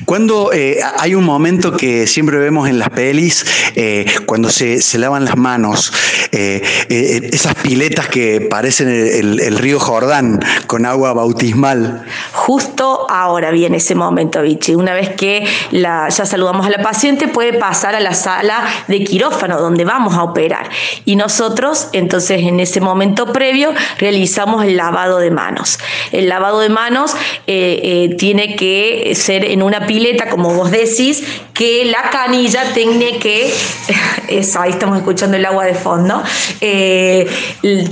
[0.05, 5.25] Cuando eh, hay un momento que siempre vemos en las pelis, eh, cuando se, lavan
[5.25, 5.91] las manos,
[6.31, 12.05] eh, esas piletas que parecen el, río Jordán con agua bautismal.
[12.33, 14.75] Justo ahora viene ese momento, Vichy.
[14.75, 19.59] Una vez que ya saludamos a la paciente, puede pasar a la sala de quirófano
[19.59, 20.69] donde vamos a operar.
[21.05, 25.79] Y nosotros, entonces, en ese momento previo, realizamos el lavado de manos.
[26.11, 31.23] El lavado de manos tiene que ser en una pileta, como vos decís,
[31.57, 33.51] que la canilla tiene que,
[34.59, 36.21] ahí estamos escuchando el agua de fondo,
[36.61, 37.27] eh,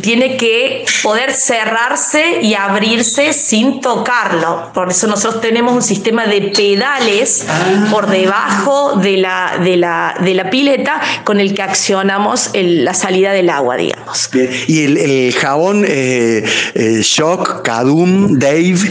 [0.01, 4.71] tiene que poder cerrarse y abrirse sin tocarlo.
[4.73, 7.87] Por eso nosotros tenemos un sistema de pedales ah.
[7.89, 13.31] por debajo de la, de la, de la pileta con el que accionamos la salida
[13.31, 14.29] del agua, digamos.
[14.67, 16.43] ¿Y el, jabón eh,
[16.75, 18.83] eh, Shock, Cadum, Dave,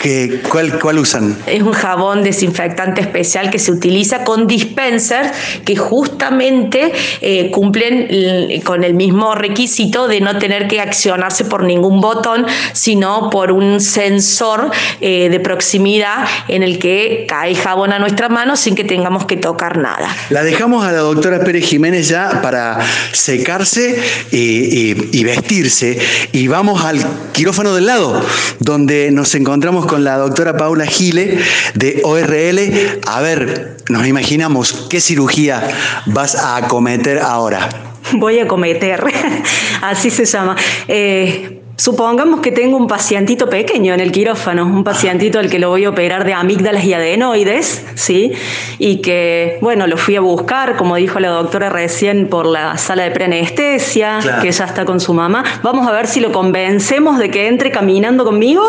[0.00, 1.36] que, ¿cuál, ¿cuál usan?
[1.46, 5.30] Es un jabón desinfectante especial que se utiliza con dispensers
[5.64, 12.00] que justamente eh, cumplen con el mismo requisito de no tener que accionarse por ningún
[12.00, 18.28] botón, sino por un sensor eh, de proximidad en el que cae jabón a nuestra
[18.28, 20.08] mano sin que tengamos que tocar nada.
[20.30, 22.78] La dejamos a la doctora Pérez Jiménez ya para
[23.12, 25.98] secarse y, vestirse
[26.32, 26.98] y vamos al
[27.32, 28.20] quirófano del lado,
[28.58, 31.40] donde nos encontramos con la doctora Paula Gile
[31.74, 33.00] de ORL.
[33.08, 35.68] A ver, nos imaginamos qué cirugía
[36.06, 37.68] vas a acometer ahora.
[38.12, 39.02] Voy a cometer,
[39.82, 40.54] así se llama.
[40.86, 45.70] Eh, Supongamos que tengo un pacientito pequeño en el quirófano, un pacientito al que lo
[45.70, 48.32] voy a operar de amígdalas y adenoides, ¿sí?
[48.78, 53.04] Y que, bueno, lo fui a buscar, como dijo la doctora recién, por la sala
[53.04, 55.42] de preanestesia, que ya está con su mamá.
[55.62, 58.62] Vamos a ver si lo convencemos de que entre caminando conmigo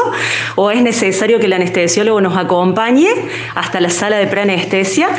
[0.56, 3.10] o es necesario que el anestesiólogo nos acompañe
[3.56, 5.10] hasta la sala de preanestesia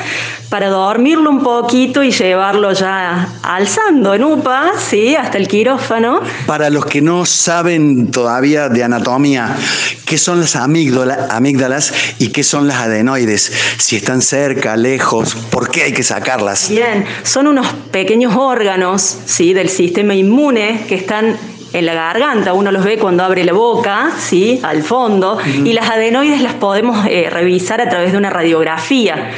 [0.49, 5.15] para dormirlo un poquito y llevarlo ya alzando en UPA, ¿sí?
[5.17, 6.21] Hasta el quirófano.
[6.47, 9.57] Para los que no saben todavía de anatomía,
[10.05, 13.53] ¿qué son las amígdalas y qué son las adenoides?
[13.79, 16.69] Si están cerca, lejos, ¿por qué hay que sacarlas?
[16.69, 19.55] Bien, son unos pequeños órganos, ¿sí?
[19.55, 21.37] Del sistema inmune que están
[21.73, 24.61] en la garganta, uno los ve cuando abre la boca, ¿sí?
[24.63, 29.31] al fondo, y las adenoides las podemos eh, revisar a través de una radiografía.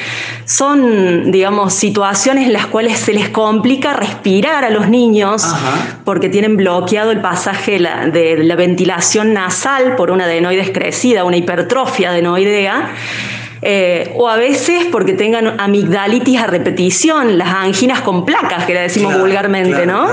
[0.44, 5.47] Son, digamos, situaciones en las cuales se les complica respirar a los niños
[6.05, 7.79] porque tienen bloqueado el pasaje
[8.12, 12.90] de la ventilación nasal por una adenoides crecida, una hipertrofia adenoidea.
[13.66, 18.81] Eh, o a veces porque tengan amigdalitis a repetición, las anginas con placas, que le
[18.81, 20.07] decimos vulgarmente, ¿no?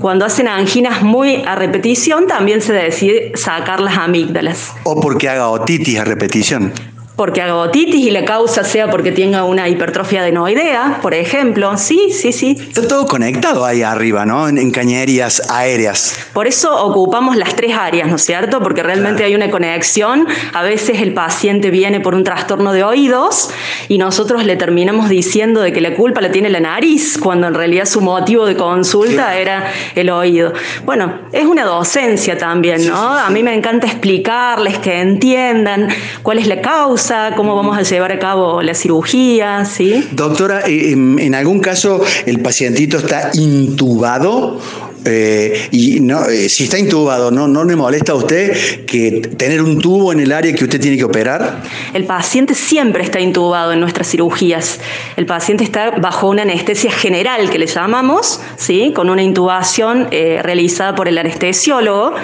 [0.00, 4.72] Cuando hacen anginas muy a repetición, también se decide sacar las amígdalas.
[4.84, 6.72] O porque haga otitis a repetición
[7.16, 11.76] porque haga otitis y la causa sea porque tenga una hipertrofia adenoidea, por ejemplo.
[11.78, 12.56] Sí, sí, sí.
[12.60, 14.48] Está todo conectado ahí arriba, ¿no?
[14.48, 16.18] En, cañerías aéreas.
[16.34, 18.60] Por eso ocupamos las tres áreas, ¿no es cierto?
[18.60, 20.26] Porque realmente hay una conexión.
[20.52, 23.48] A veces el paciente viene por un trastorno de oídos
[23.88, 27.54] y nosotros le terminamos diciendo de que la culpa la tiene la nariz, cuando en
[27.54, 30.52] realidad su motivo de consulta era el oído.
[30.84, 32.96] Bueno, es una docencia también, ¿no?
[32.96, 35.88] A mí me encanta explicarles que entiendan
[36.22, 37.05] cuál es la causa
[37.36, 40.08] cómo vamos a llevar a cabo la cirugía, ¿sí?
[40.12, 44.58] Doctora, eh, en algún caso el pacientito está intubado
[45.06, 49.80] eh, y eh, si está intubado, ¿no, ¿no le molesta a usted que tener un
[49.80, 51.62] tubo en el área que usted tiene que operar?
[51.94, 54.80] El paciente siempre está intubado en nuestras cirugías.
[55.16, 58.92] El paciente está bajo una anestesia general que le llamamos, ¿sí?
[58.94, 62.14] con una intubación eh, realizada por el anestesiólogo.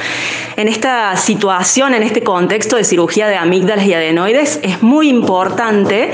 [0.57, 6.11] En esta situación, en este contexto de cirugía de amígdalas y adenoides, es muy importante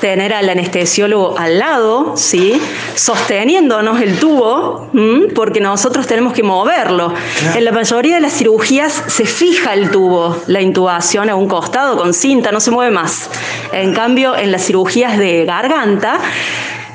[0.00, 2.60] tener al anestesiólogo al lado, ¿sí?
[2.94, 4.90] sosteniéndonos el tubo,
[5.34, 7.12] porque nosotros tenemos que moverlo.
[7.54, 11.96] En la mayoría de las cirugías se fija el tubo, la intubación a un costado
[11.96, 13.30] con cinta, no se mueve más.
[13.72, 16.18] En cambio, en las cirugías de garganta,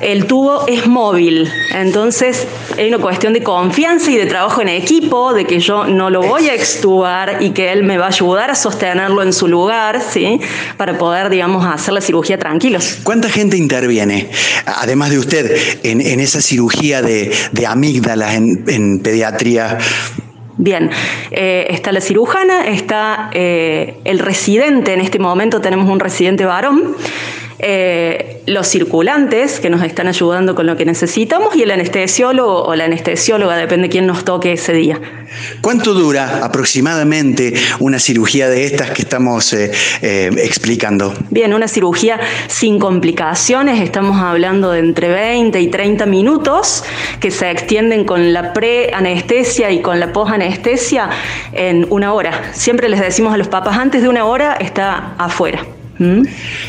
[0.00, 1.50] el tubo es móvil.
[1.74, 6.10] Entonces hay una cuestión de confianza y de trabajo en equipo, de que yo no
[6.10, 9.48] lo voy a extubar y que él me va a ayudar a sostenerlo en su
[9.48, 10.40] lugar, ¿sí?
[10.76, 12.98] Para poder, digamos, hacer la cirugía tranquilos.
[13.02, 14.30] ¿Cuánta gente interviene,
[14.66, 17.32] además de usted, en, esa cirugía de,
[17.66, 19.78] amígdalas en, pediatría?
[20.58, 20.90] Bien,
[21.30, 26.96] eh, está la cirujana, está eh, el residente, en este momento tenemos un residente varón,
[27.58, 32.74] eh, los circulantes que nos están ayudando con lo que necesitamos y el anestesiólogo o
[32.76, 35.00] la anestesióloga, depende de quién nos toque ese día.
[35.60, 39.70] ¿Cuánto dura aproximadamente una cirugía de estas que estamos eh,
[40.02, 41.14] eh, explicando?
[41.30, 46.84] Bien, una cirugía sin complicaciones, estamos hablando de entre 20 y 30 minutos
[47.20, 51.10] que se extienden con la pre-anestesia y con la post-anestesia
[51.52, 52.52] en una hora.
[52.52, 55.64] Siempre les decimos a los papás, antes de una hora está afuera.
[55.98, 56.22] ¿Mm?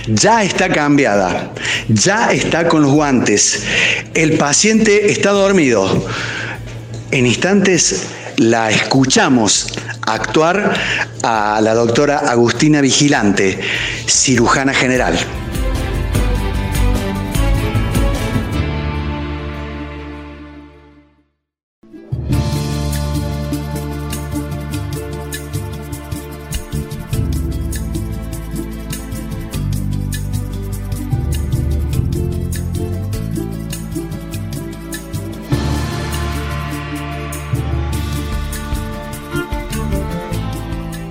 [0.08, 1.52] Ya está cambiada,
[1.90, 3.64] ya está con los guantes,
[4.14, 6.06] el paciente está dormido.
[7.12, 9.68] En instantes la escuchamos
[10.06, 10.74] actuar
[11.24, 13.60] a la doctora Agustina Vigilante,
[14.06, 15.18] cirujana general.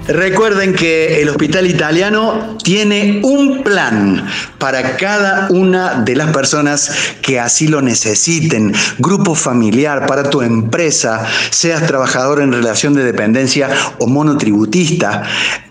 [0.08, 4.24] Recuerden que el Hospital Italiano tiene un plan
[4.58, 6.92] para cada una de las personas
[7.22, 8.72] que así lo necesiten.
[8.98, 15.24] Grupo familiar, para tu empresa, seas trabajador en relación de dependencia o monotributista,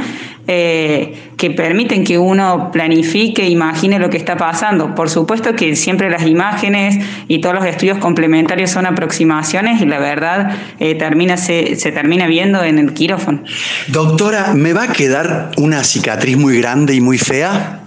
[1.38, 4.96] que permiten que uno planifique, imagine lo que está pasando.
[4.96, 6.98] Por supuesto que siempre las imágenes
[7.28, 12.28] y todos los estudios complementarios son aproximaciones y la verdad eh, termina, se, se termina
[12.28, 13.44] viendo en el quirófano.
[13.88, 17.82] Doctora, ¿me va a quedar una cicatriz muy grande y muy fea?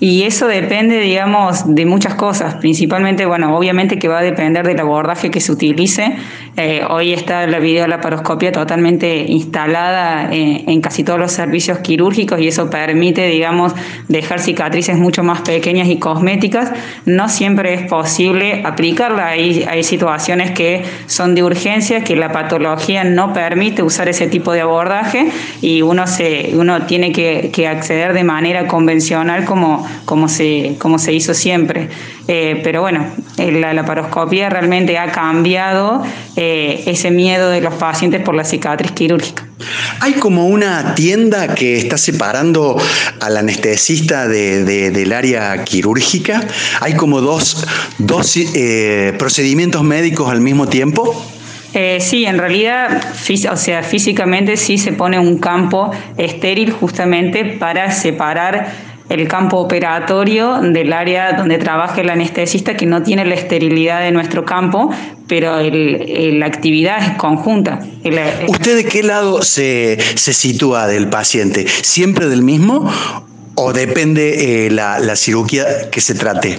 [0.00, 4.78] Y eso depende, digamos, de muchas cosas, principalmente, bueno, obviamente que va a depender del
[4.78, 6.16] abordaje que se utilice.
[6.60, 12.48] Eh, hoy está la videolaparoscopia totalmente instalada eh, en casi todos los servicios quirúrgicos y
[12.48, 13.72] eso permite, digamos,
[14.08, 16.72] dejar cicatrices mucho más pequeñas y cosméticas.
[17.06, 19.28] No siempre es posible aplicarla.
[19.28, 24.50] Hay, hay situaciones que son de urgencia, que la patología no permite usar ese tipo
[24.50, 25.30] de abordaje
[25.62, 30.98] y uno, se, uno tiene que, que acceder de manera convencional como como se, como
[30.98, 31.90] se hizo siempre.
[32.30, 33.06] Eh, pero bueno,
[33.38, 36.02] eh, la laparoscopia realmente ha cambiado
[36.36, 39.46] eh, ese miedo de los pacientes por la cicatriz quirúrgica.
[40.00, 42.76] Hay como una tienda que está separando
[43.20, 46.42] al anestesista del área quirúrgica.
[46.80, 47.66] Hay como dos,
[47.96, 48.38] dos
[49.18, 51.26] procedimientos médicos al mismo tiempo.
[51.98, 53.02] sí, en realidad,
[53.50, 58.70] o sea, físicamente sí se pone un campo estéril justamente para separar
[59.08, 64.10] el campo operatorio del área donde trabaja el anestesista que no tiene la esterilidad de
[64.10, 64.90] nuestro campo,
[65.26, 67.80] pero la actividad es conjunta.
[68.48, 71.66] ¿Usted de qué lado se, sitúa del paciente?
[71.82, 72.90] ¿Siempre del mismo
[73.54, 76.58] o depende eh, la, cirugía que se trate?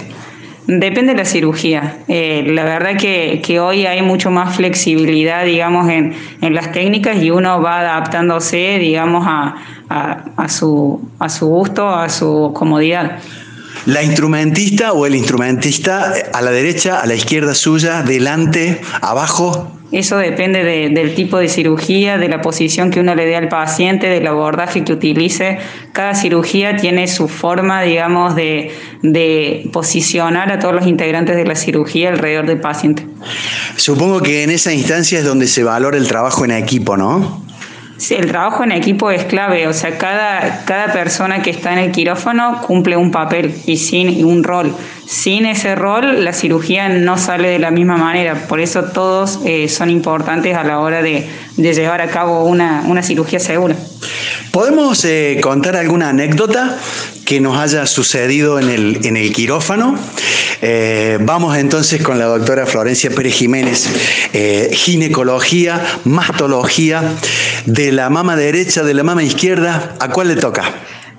[0.78, 1.96] Depende de la cirugía.
[2.06, 7.20] Eh, la verdad que, que, hoy hay mucho más flexibilidad, digamos, en, en las técnicas
[7.20, 9.56] y uno va adaptándose, digamos, a,
[10.36, 13.18] a, su, a su gusto, a su comodidad.
[13.86, 19.72] La instrumentista o el instrumentista a la derecha, a la izquierda suya, delante, abajo.
[19.92, 24.08] Eso depende del tipo de cirugía, de la posición que uno le dé al paciente,
[24.08, 25.58] del abordaje que utilice.
[25.92, 28.70] Cada cirugía tiene su forma, digamos, de,
[29.02, 33.04] de posicionar a todos los integrantes de la cirugía alrededor del paciente.
[33.76, 37.42] Supongo que en esa instancia es donde se valora el trabajo en equipo, ¿no?
[38.00, 41.80] Sí, el trabajo en equipo es clave, o sea, cada, cada persona que está en
[41.80, 44.74] el quirófano cumple un papel y, sin, un rol.
[45.10, 49.68] Sin ese rol, la cirugía no sale de la misma manera, por eso todos eh,
[49.68, 53.74] son importantes a la hora de, llevar a cabo una, una cirugía segura.
[54.52, 56.78] ¿Podemos eh, contar alguna anécdota
[57.24, 59.98] que nos haya sucedido en el, en el quirófano?
[60.62, 63.88] Eh, vamos entonces con la doctora Florencia Pérez Jiménez,
[64.70, 67.02] ginecología, mastología,
[67.66, 70.72] de la mama derecha, de la mama izquierda, ¿a cuál le toca?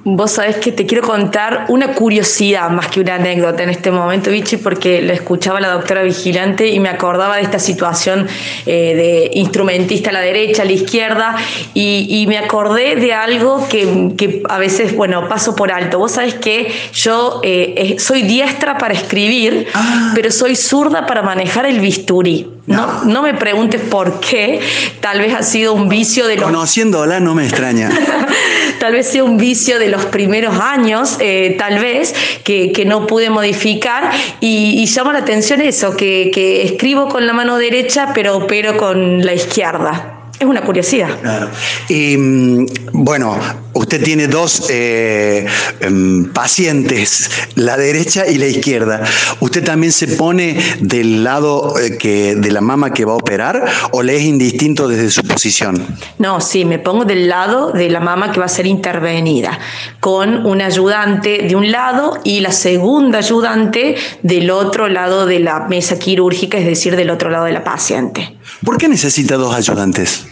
[0.03, 4.31] Vos sabés que te quiero contar una curiosidad más que una anécdota en este momento,
[4.31, 8.27] Vichy, porque lo escuchaba la doctora vigilante y me acordaba de esta situación
[8.65, 11.35] eh, de instrumentista a la derecha, a la izquierda,
[11.75, 15.99] y, me acordé de algo que, a veces, bueno, paso por alto.
[15.99, 20.13] Vos sabés que yo eh, soy diestra para escribir, ah.
[20.15, 22.47] pero soy zurda para manejar el bisturí.
[22.67, 24.61] No, no me preguntes por qué,
[24.99, 26.45] tal vez ha sido un vicio de los...
[26.45, 27.89] Conociéndola no me extraña.
[28.81, 33.29] tal vez sea un vicio de los primeros años, eh, tal vez, que, no pude
[33.29, 34.09] modificar.
[34.39, 39.23] Y, llama la atención eso, que, que escribo con la mano derecha, pero opero con
[39.23, 40.10] la izquierda.
[40.41, 41.19] Es una curiosidad.
[41.21, 41.49] Claro.
[41.87, 43.37] Y mm, bueno,
[43.73, 45.45] usted tiene dos eh,
[45.79, 49.03] em, pacientes, la derecha y la izquierda.
[49.39, 53.65] ¿Usted también se pone del lado eh, que, de la mama que va a operar
[53.91, 55.85] o le es indistinto desde su posición?
[56.17, 59.59] No, sí, me pongo del lado de la mama que va a ser intervenida,
[59.99, 65.67] con un ayudante de un lado y la segunda ayudante del otro lado de la
[65.67, 68.35] mesa quirúrgica, es decir, del otro lado de la paciente.
[68.65, 70.25] ¿Por qué necesita dos ayudantes?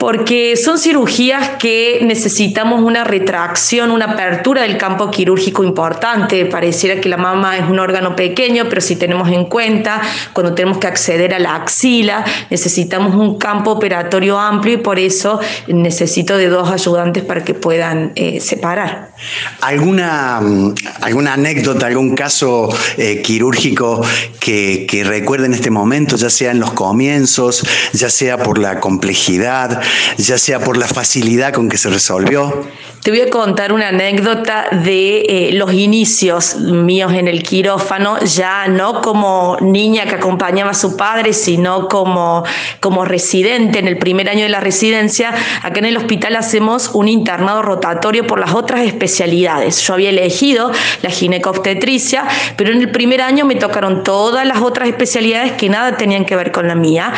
[0.00, 6.46] Porque son cirugías que necesitamos una retracción, una apertura del campo quirúrgico importante.
[6.46, 10.00] Pareciera que la mama es un órgano pequeño, pero si tenemos en cuenta,
[10.32, 15.38] cuando tenemos que acceder a la axila, necesitamos un campo operatorio amplio y por eso
[15.68, 19.09] necesito de dos ayudantes para que puedan eh, separar.
[19.60, 24.02] ¿Alguna, mm, ¿Alguna anécdota, algún caso eh, quirúrgico
[24.38, 28.80] que, que recuerde en este momento, ya sea en los comienzos, ya sea por la
[28.80, 29.80] complejidad?
[30.16, 32.64] ya sea por la facilidad con que se resolvió.
[33.02, 38.68] Te voy a contar una anécdota de eh, los inicios míos en el quirófano, ya
[38.68, 42.44] no como niña que acompañaba a su padre, sino como,
[42.80, 45.32] como residente en el primer año de la residencia.
[45.62, 49.82] Acá en el hospital hacemos un internado rotatorio por las otras especialidades.
[49.82, 50.70] Yo había elegido
[51.02, 52.24] la ginecobstetricia,
[52.56, 56.36] pero en el primer año me tocaron todas las otras especialidades que nada tenían que
[56.36, 57.12] ver con la mía.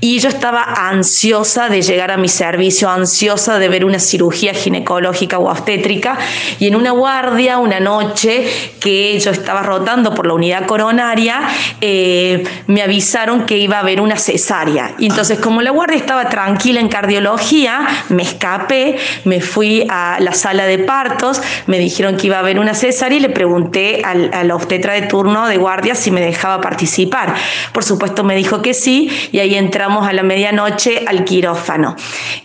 [0.00, 5.38] Y yo estaba ansiosa de llegar a mi servicio, ansiosa de ver una cirugía ginecológica
[5.38, 6.18] o obstétrica,
[6.58, 8.46] y en una guardia, una noche
[8.80, 11.48] que yo estaba rotando por la unidad coronaria,
[11.80, 14.94] eh, me avisaron que iba a haber una cesárea.
[14.98, 20.32] Y entonces, como la guardia estaba tranquila en cardiología, me escapé, me fui a la
[20.32, 24.30] sala de partos, me dijeron que iba a haber una cesárea y le pregunté al,
[24.32, 27.34] a obstetra de turno de guardia si me dejaba participar.
[27.72, 31.96] Por supuesto, me dijo que sí, y ahí entramos a la medianoche al quirófano.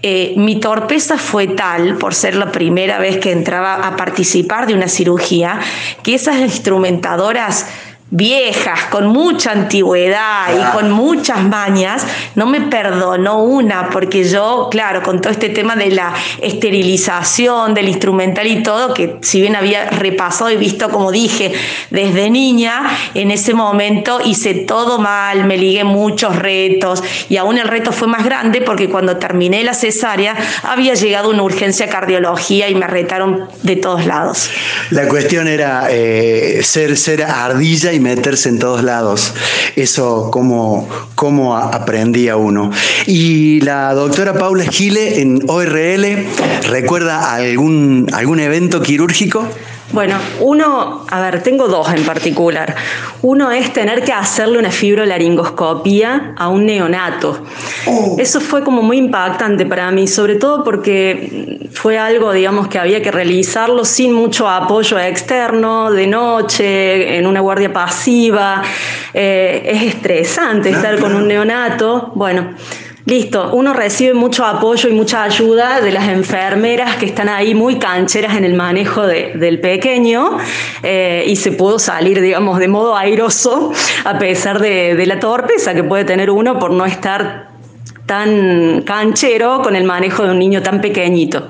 [0.02, 4.74] Eh, mi torpeza fue tal, por ser la primera vez que entraba a participar de
[4.74, 5.60] una cirugía,
[6.04, 7.68] que esas instrumentadoras
[8.16, 12.06] viejas, con mucha antigüedad y con muchas mañas,
[12.36, 17.90] no me perdonó una, porque yo, claro, con todo este tema de la esterilización, del
[17.90, 21.54] instrumental y todo, que si bien había repasado y visto, como dije,
[21.90, 22.84] desde niña,
[23.16, 28.08] en ese momento hice todo mal, me ligué muchos retos y aún el reto fue
[28.08, 33.48] más grande porque cuando terminé la cesárea había llegado una urgencia cardiología y me retaron
[33.64, 34.52] de todos lados.
[34.92, 39.34] La cuestión era eh, ser, ser ardilla y meterse en todos lados.
[39.76, 42.72] Eso, cómo, cómo aprendía uno.
[43.08, 46.28] Y la doctora Paula Gile en ORL,
[46.70, 49.48] ¿recuerda algún, algún evento quirúrgico?
[49.94, 52.76] Bueno, uno, a ver, tengo dos en particular.
[53.22, 57.44] Uno es tener que hacerle una fibrolaringoscopía a un neonato.
[57.86, 58.16] Oh.
[58.18, 63.04] Eso fue como muy impactante para mí, sobre todo porque fue algo, digamos, que había
[63.04, 68.64] que realizarlo sin mucho apoyo externo, de noche, en una guardia pasiva.
[69.14, 72.12] Eh, es estresante estar con un neonato.
[72.16, 72.56] Bueno,
[73.06, 77.78] Listo, uno recibe mucho apoyo y mucha ayuda de las enfermeras que están ahí muy
[77.78, 80.38] cancheras en el manejo del pequeño
[80.84, 83.74] eh, y se pudo salir, digamos, de modo airoso
[84.06, 87.50] a pesar de, de la torpeza que puede tener uno por no estar
[88.06, 91.50] tan canchero con el manejo de un niño tan pequeñito.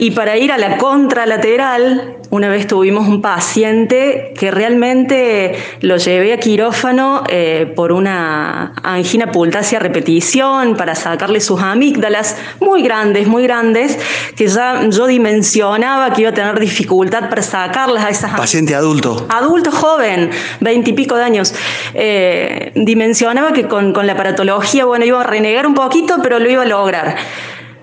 [0.00, 6.32] Y para ir a la contralateral, una vez tuvimos un paciente que realmente lo llevé
[6.32, 13.42] a quirófano eh, por una angina pultácea repetición para sacarle sus amígdalas muy grandes, muy
[13.42, 13.98] grandes,
[14.36, 18.36] que ya yo dimensionaba que iba a tener dificultad para sacarlas a esas.
[18.36, 19.26] Paciente adulto.
[19.28, 20.30] Adulto joven,
[20.60, 21.54] veintipico de años.
[21.94, 26.48] Eh, dimensionaba que con, con la paratología, bueno, iba a renegar un poquito, pero lo
[26.48, 27.16] iba a lograr.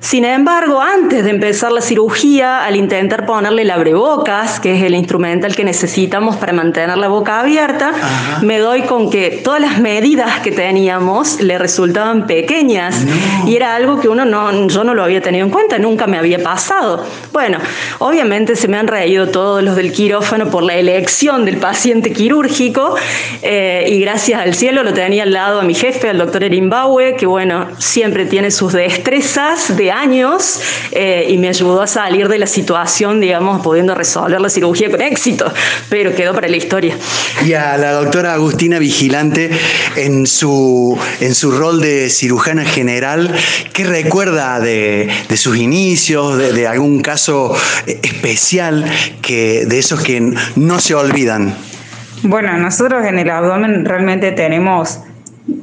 [0.06, 4.94] Sin embargo, antes de empezar la cirugía, al intentar ponerle la abrebocas, que es el
[4.94, 7.92] instrumental que necesitamos para mantener la boca abierta,
[8.44, 13.04] me doy con que todas las medidas que teníamos le resultaban pequeñas.
[13.48, 16.20] Y era algo que uno no, yo no lo había tenido en cuenta, nunca me
[16.20, 17.04] había pasado.
[17.34, 17.58] Bueno,
[17.98, 22.96] obviamente se me han reído todos los del quirófano por la elección del paciente quirúrgico
[23.42, 27.16] eh, y gracias al cielo lo tenía al lado a mi jefe, al doctor Erimbaue,
[27.16, 30.60] que bueno, siempre tiene sus destrezas de años
[30.92, 35.02] eh, y me ayudó a salir de la situación, digamos, pudiendo resolver la cirugía con
[35.02, 35.52] éxito,
[35.90, 36.98] pero quedó para la historia.
[37.46, 39.52] Y a la doctora Agustina Vigilante,
[39.96, 43.34] en su, en su rol de cirujana general,
[43.74, 48.86] ¿qué recuerda de, sus inicios, de, algún caso especial
[49.22, 51.56] que, de esos que no se olvidan?
[52.24, 55.00] Bueno, nosotros en el abdomen realmente tenemos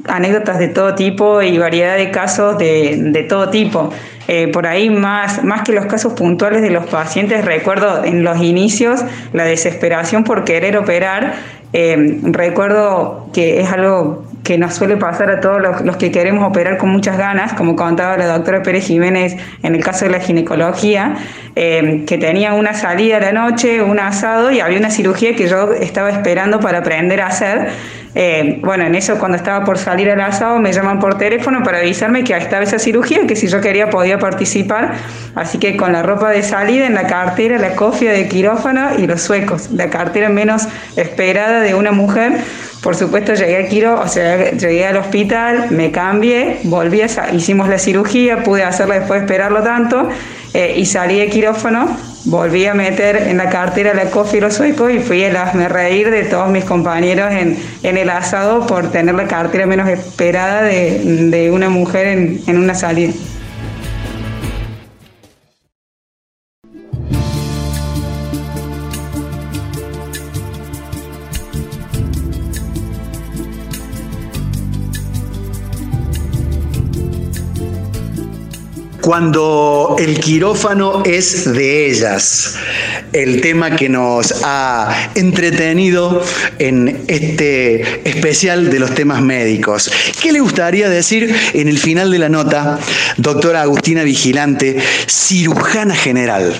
[0.07, 3.91] anécdotas de todo tipo y variedad de casos de, de todo tipo.
[4.27, 8.41] Eh, por ahí más, más que los casos puntuales de los pacientes, recuerdo en los
[8.41, 9.03] inicios
[9.33, 11.33] la desesperación por querer operar.
[11.73, 16.77] Eh, recuerdo que es algo que nos suele pasar a todos los, que queremos operar
[16.77, 21.15] con muchas ganas, como contaba la doctora Pérez Jiménez en el caso de la ginecología,
[21.55, 25.47] eh, que tenía una salida a la noche, un asado y había una cirugía que
[25.47, 27.69] yo estaba esperando para aprender a hacer.
[28.15, 31.79] Eh, bueno, en eso cuando estaba por salir al asado me llaman por teléfono para
[31.79, 34.93] avisarme que estaba esa cirugía, que si yo quería podía participar.
[35.35, 39.07] Así que con la ropa de salida, en la cartera, la cofia de quirófano y
[39.07, 42.33] los suecos, la cartera menos esperada de una mujer.
[42.83, 47.69] Por supuesto llegué al quiro, o sea, llegué al hospital, me cambié, volví, a, hicimos
[47.69, 50.09] la cirugía, pude hacerla después de esperarlo tanto
[50.53, 55.23] eh, y salí de quirófano volví a meter en la cartera la coffee y fui
[55.25, 57.57] a hazme reír de todos mis compañeros en,
[57.97, 63.13] el asado por tener la cartera menos esperada de, una mujer en, en una salida.
[79.03, 82.55] Cuando el quirófano es de ellas,
[83.11, 86.23] el tema que nos ha entretenido
[86.57, 89.91] en este especial de los temas médicos.
[90.21, 92.79] ¿Qué le gustaría decir en el final de la nota,
[93.17, 96.53] doctora Agustina Vigilante, cirujana general?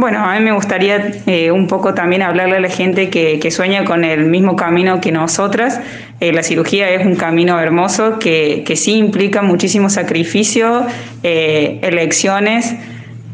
[0.00, 3.84] Bueno, a mí me gustaría eh, un poco también hablarle a la gente que, sueña
[3.84, 5.78] con el mismo camino que nosotras.
[6.20, 10.86] Eh, la cirugía es un camino hermoso que, sí implica muchísimo sacrificio,
[11.22, 12.74] eh, elecciones,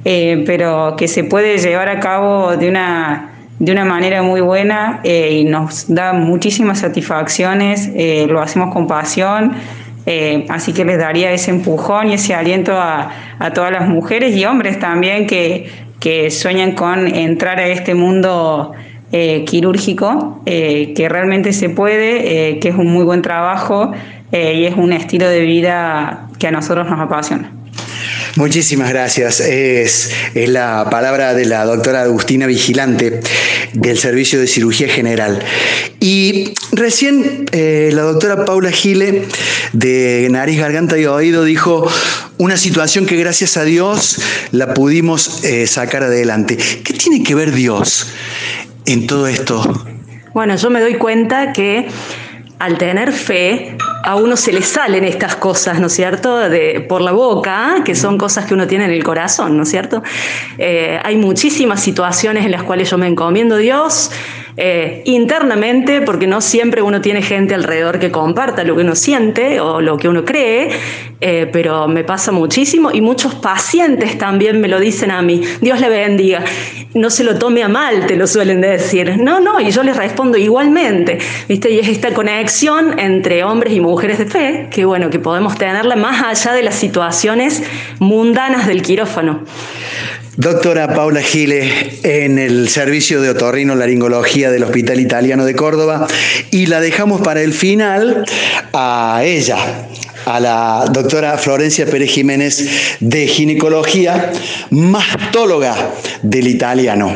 [0.03, 5.45] pero que se puede llevar a cabo de una, de una manera muy buena y
[5.45, 7.91] nos da muchísimas satisfacciones,
[8.29, 9.53] lo hacemos con pasión.
[10.49, 14.45] así que les daría ese empujón y ese aliento a, a todas las mujeres y
[14.45, 18.73] hombres también que, que sueñan con entrar a este mundo
[19.13, 23.93] eh, quirúrgico, eh, que realmente se puede, eh, que es un muy buen trabajo
[24.33, 27.56] y es un estilo de vida que a nosotros nos apasiona.
[28.37, 29.41] Muchísimas gracias.
[29.41, 33.21] Es, la palabra de la doctora Agustina Vigilante
[33.73, 35.43] del Servicio de Cirugía General.
[36.01, 39.25] Y recién la doctora Paula Gile
[39.73, 41.91] de Nariz, Garganta y Oído dijo
[42.37, 44.21] una situación que gracias a Dios
[44.53, 46.57] la pudimos eh, sacar adelante.
[46.57, 48.13] ¿Qué tiene que ver Dios
[48.85, 49.87] en todo esto?
[50.35, 51.89] Bueno, yo me doy cuenta que
[52.59, 53.77] al tener fe,
[54.07, 57.97] a uno se le salen estas cosas, ¿no es cierto?, de, por la boca, que
[57.97, 60.01] son cosas que uno tiene en el corazón, ¿no es cierto?
[60.59, 64.13] Eh, hay muchísimas situaciones en las cuales yo me encomiendo a Dios,
[64.59, 69.61] eh, internamente, porque no siempre uno tiene gente alrededor que comparta lo que uno siente
[69.61, 70.71] o lo que uno cree,
[71.21, 75.81] eh, pero me pasa muchísimo y muchos pacientes también me lo dicen a mí, Dios
[75.81, 76.43] le bendiga,
[76.95, 79.19] no se lo tome a mal, te lo suelen decir.
[79.19, 81.71] No, no, y yo les respondo igualmente, ¿viste?
[81.71, 85.97] Y es esta conexión entre hombres y mujeres de fe, que bueno, que podemos tenerla
[85.97, 87.63] más allá de las situaciones
[87.99, 89.41] mundanas del quirófano.
[90.37, 96.07] Doctora Paula Gile en el servicio de otorrino laringología del Hospital Italiano de Córdoba
[96.51, 98.27] y la dejamos para el final
[98.75, 99.57] a ella,
[100.27, 104.31] a la doctora Florencia Pérez Jiménez de ginecología,
[104.69, 105.75] mastóloga
[106.23, 107.15] del italiano.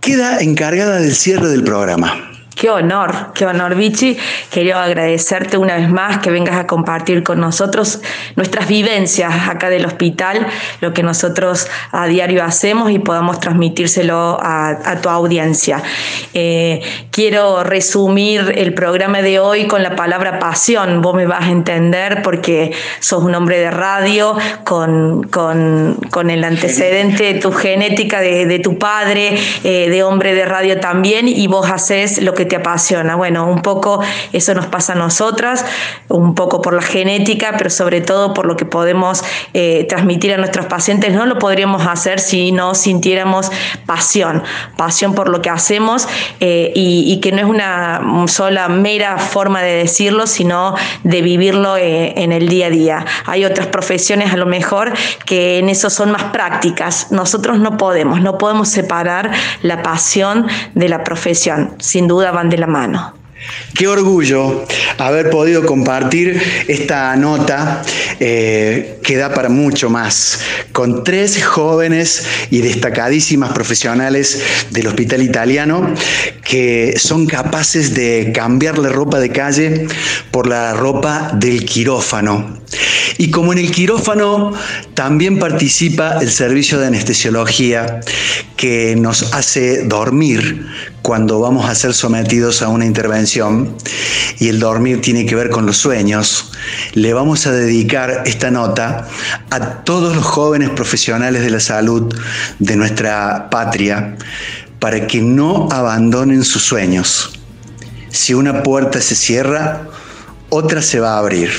[0.00, 2.25] Queda encargada del cierre del programa.
[2.56, 4.16] Qué honor, qué honor, Vichy.
[4.50, 8.00] Quería agradecerte una vez más que vengas a compartir con nosotros
[8.34, 10.46] nuestras vivencias acá del hospital,
[10.80, 15.82] lo que nosotros a diario hacemos y podamos transmitírselo a, tu audiencia.
[16.32, 16.80] Eh,
[17.10, 21.02] quiero resumir el programa de hoy con la palabra pasión.
[21.02, 24.34] Vos me vas a entender porque sos un hombre de radio
[24.64, 30.80] con, con, el antecedente de tu genética de, tu padre, eh, de hombre de radio
[30.80, 33.14] también, y vos haces lo que te apasiona.
[33.16, 34.00] Bueno, un poco
[34.32, 35.64] eso nos pasa a nosotras,
[36.08, 39.22] un poco por la genética, pero sobre todo por lo que podemos
[39.54, 41.12] eh, transmitir a nuestros pacientes.
[41.12, 43.50] No lo podríamos hacer si no sintiéramos
[43.86, 44.42] pasión,
[44.76, 46.08] pasión por lo que hacemos
[46.40, 52.12] eh, y, que no es una sola mera forma de decirlo, sino de vivirlo eh,
[52.16, 53.06] en el día a día.
[53.24, 54.92] Hay otras profesiones a lo mejor
[55.24, 57.10] que en eso son más prácticas.
[57.10, 59.30] Nosotros no podemos, no podemos separar
[59.62, 61.74] la pasión de la profesión.
[61.78, 63.14] Sin duda de la mano.
[63.74, 64.64] Qué orgullo
[64.98, 67.82] haber podido compartir esta nota
[68.18, 70.40] eh, que da para mucho más,
[70.72, 74.42] con tres jóvenes y destacadísimas profesionales
[74.72, 75.94] del hospital italiano
[76.42, 79.86] que son capaces de cambiar la ropa de calle
[80.32, 82.58] por la ropa del quirófano.
[83.18, 84.52] Y como en el quirófano
[84.94, 88.00] también participa el servicio de anestesiología
[88.56, 90.66] que nos hace dormir
[91.02, 93.76] cuando vamos a ser sometidos a una intervención.
[94.38, 96.52] Y el dormir tiene que ver con los sueños,
[96.92, 98.95] le vamos a dedicar esta nota
[99.50, 102.14] a todos los jóvenes profesionales de la salud
[102.58, 104.16] de nuestra patria
[104.78, 107.32] para que no abandonen sus sueños.
[108.10, 109.82] Si una puerta se cierra,
[110.48, 111.50] otra se va a abrir.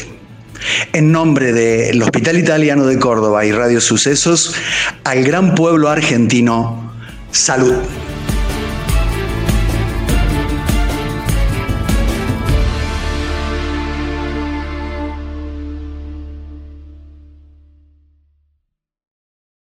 [0.93, 4.55] En nombre del Hospital Italiano de Córdoba y Radio Sucesos,
[5.03, 6.93] al gran pueblo argentino,
[7.31, 7.75] salud.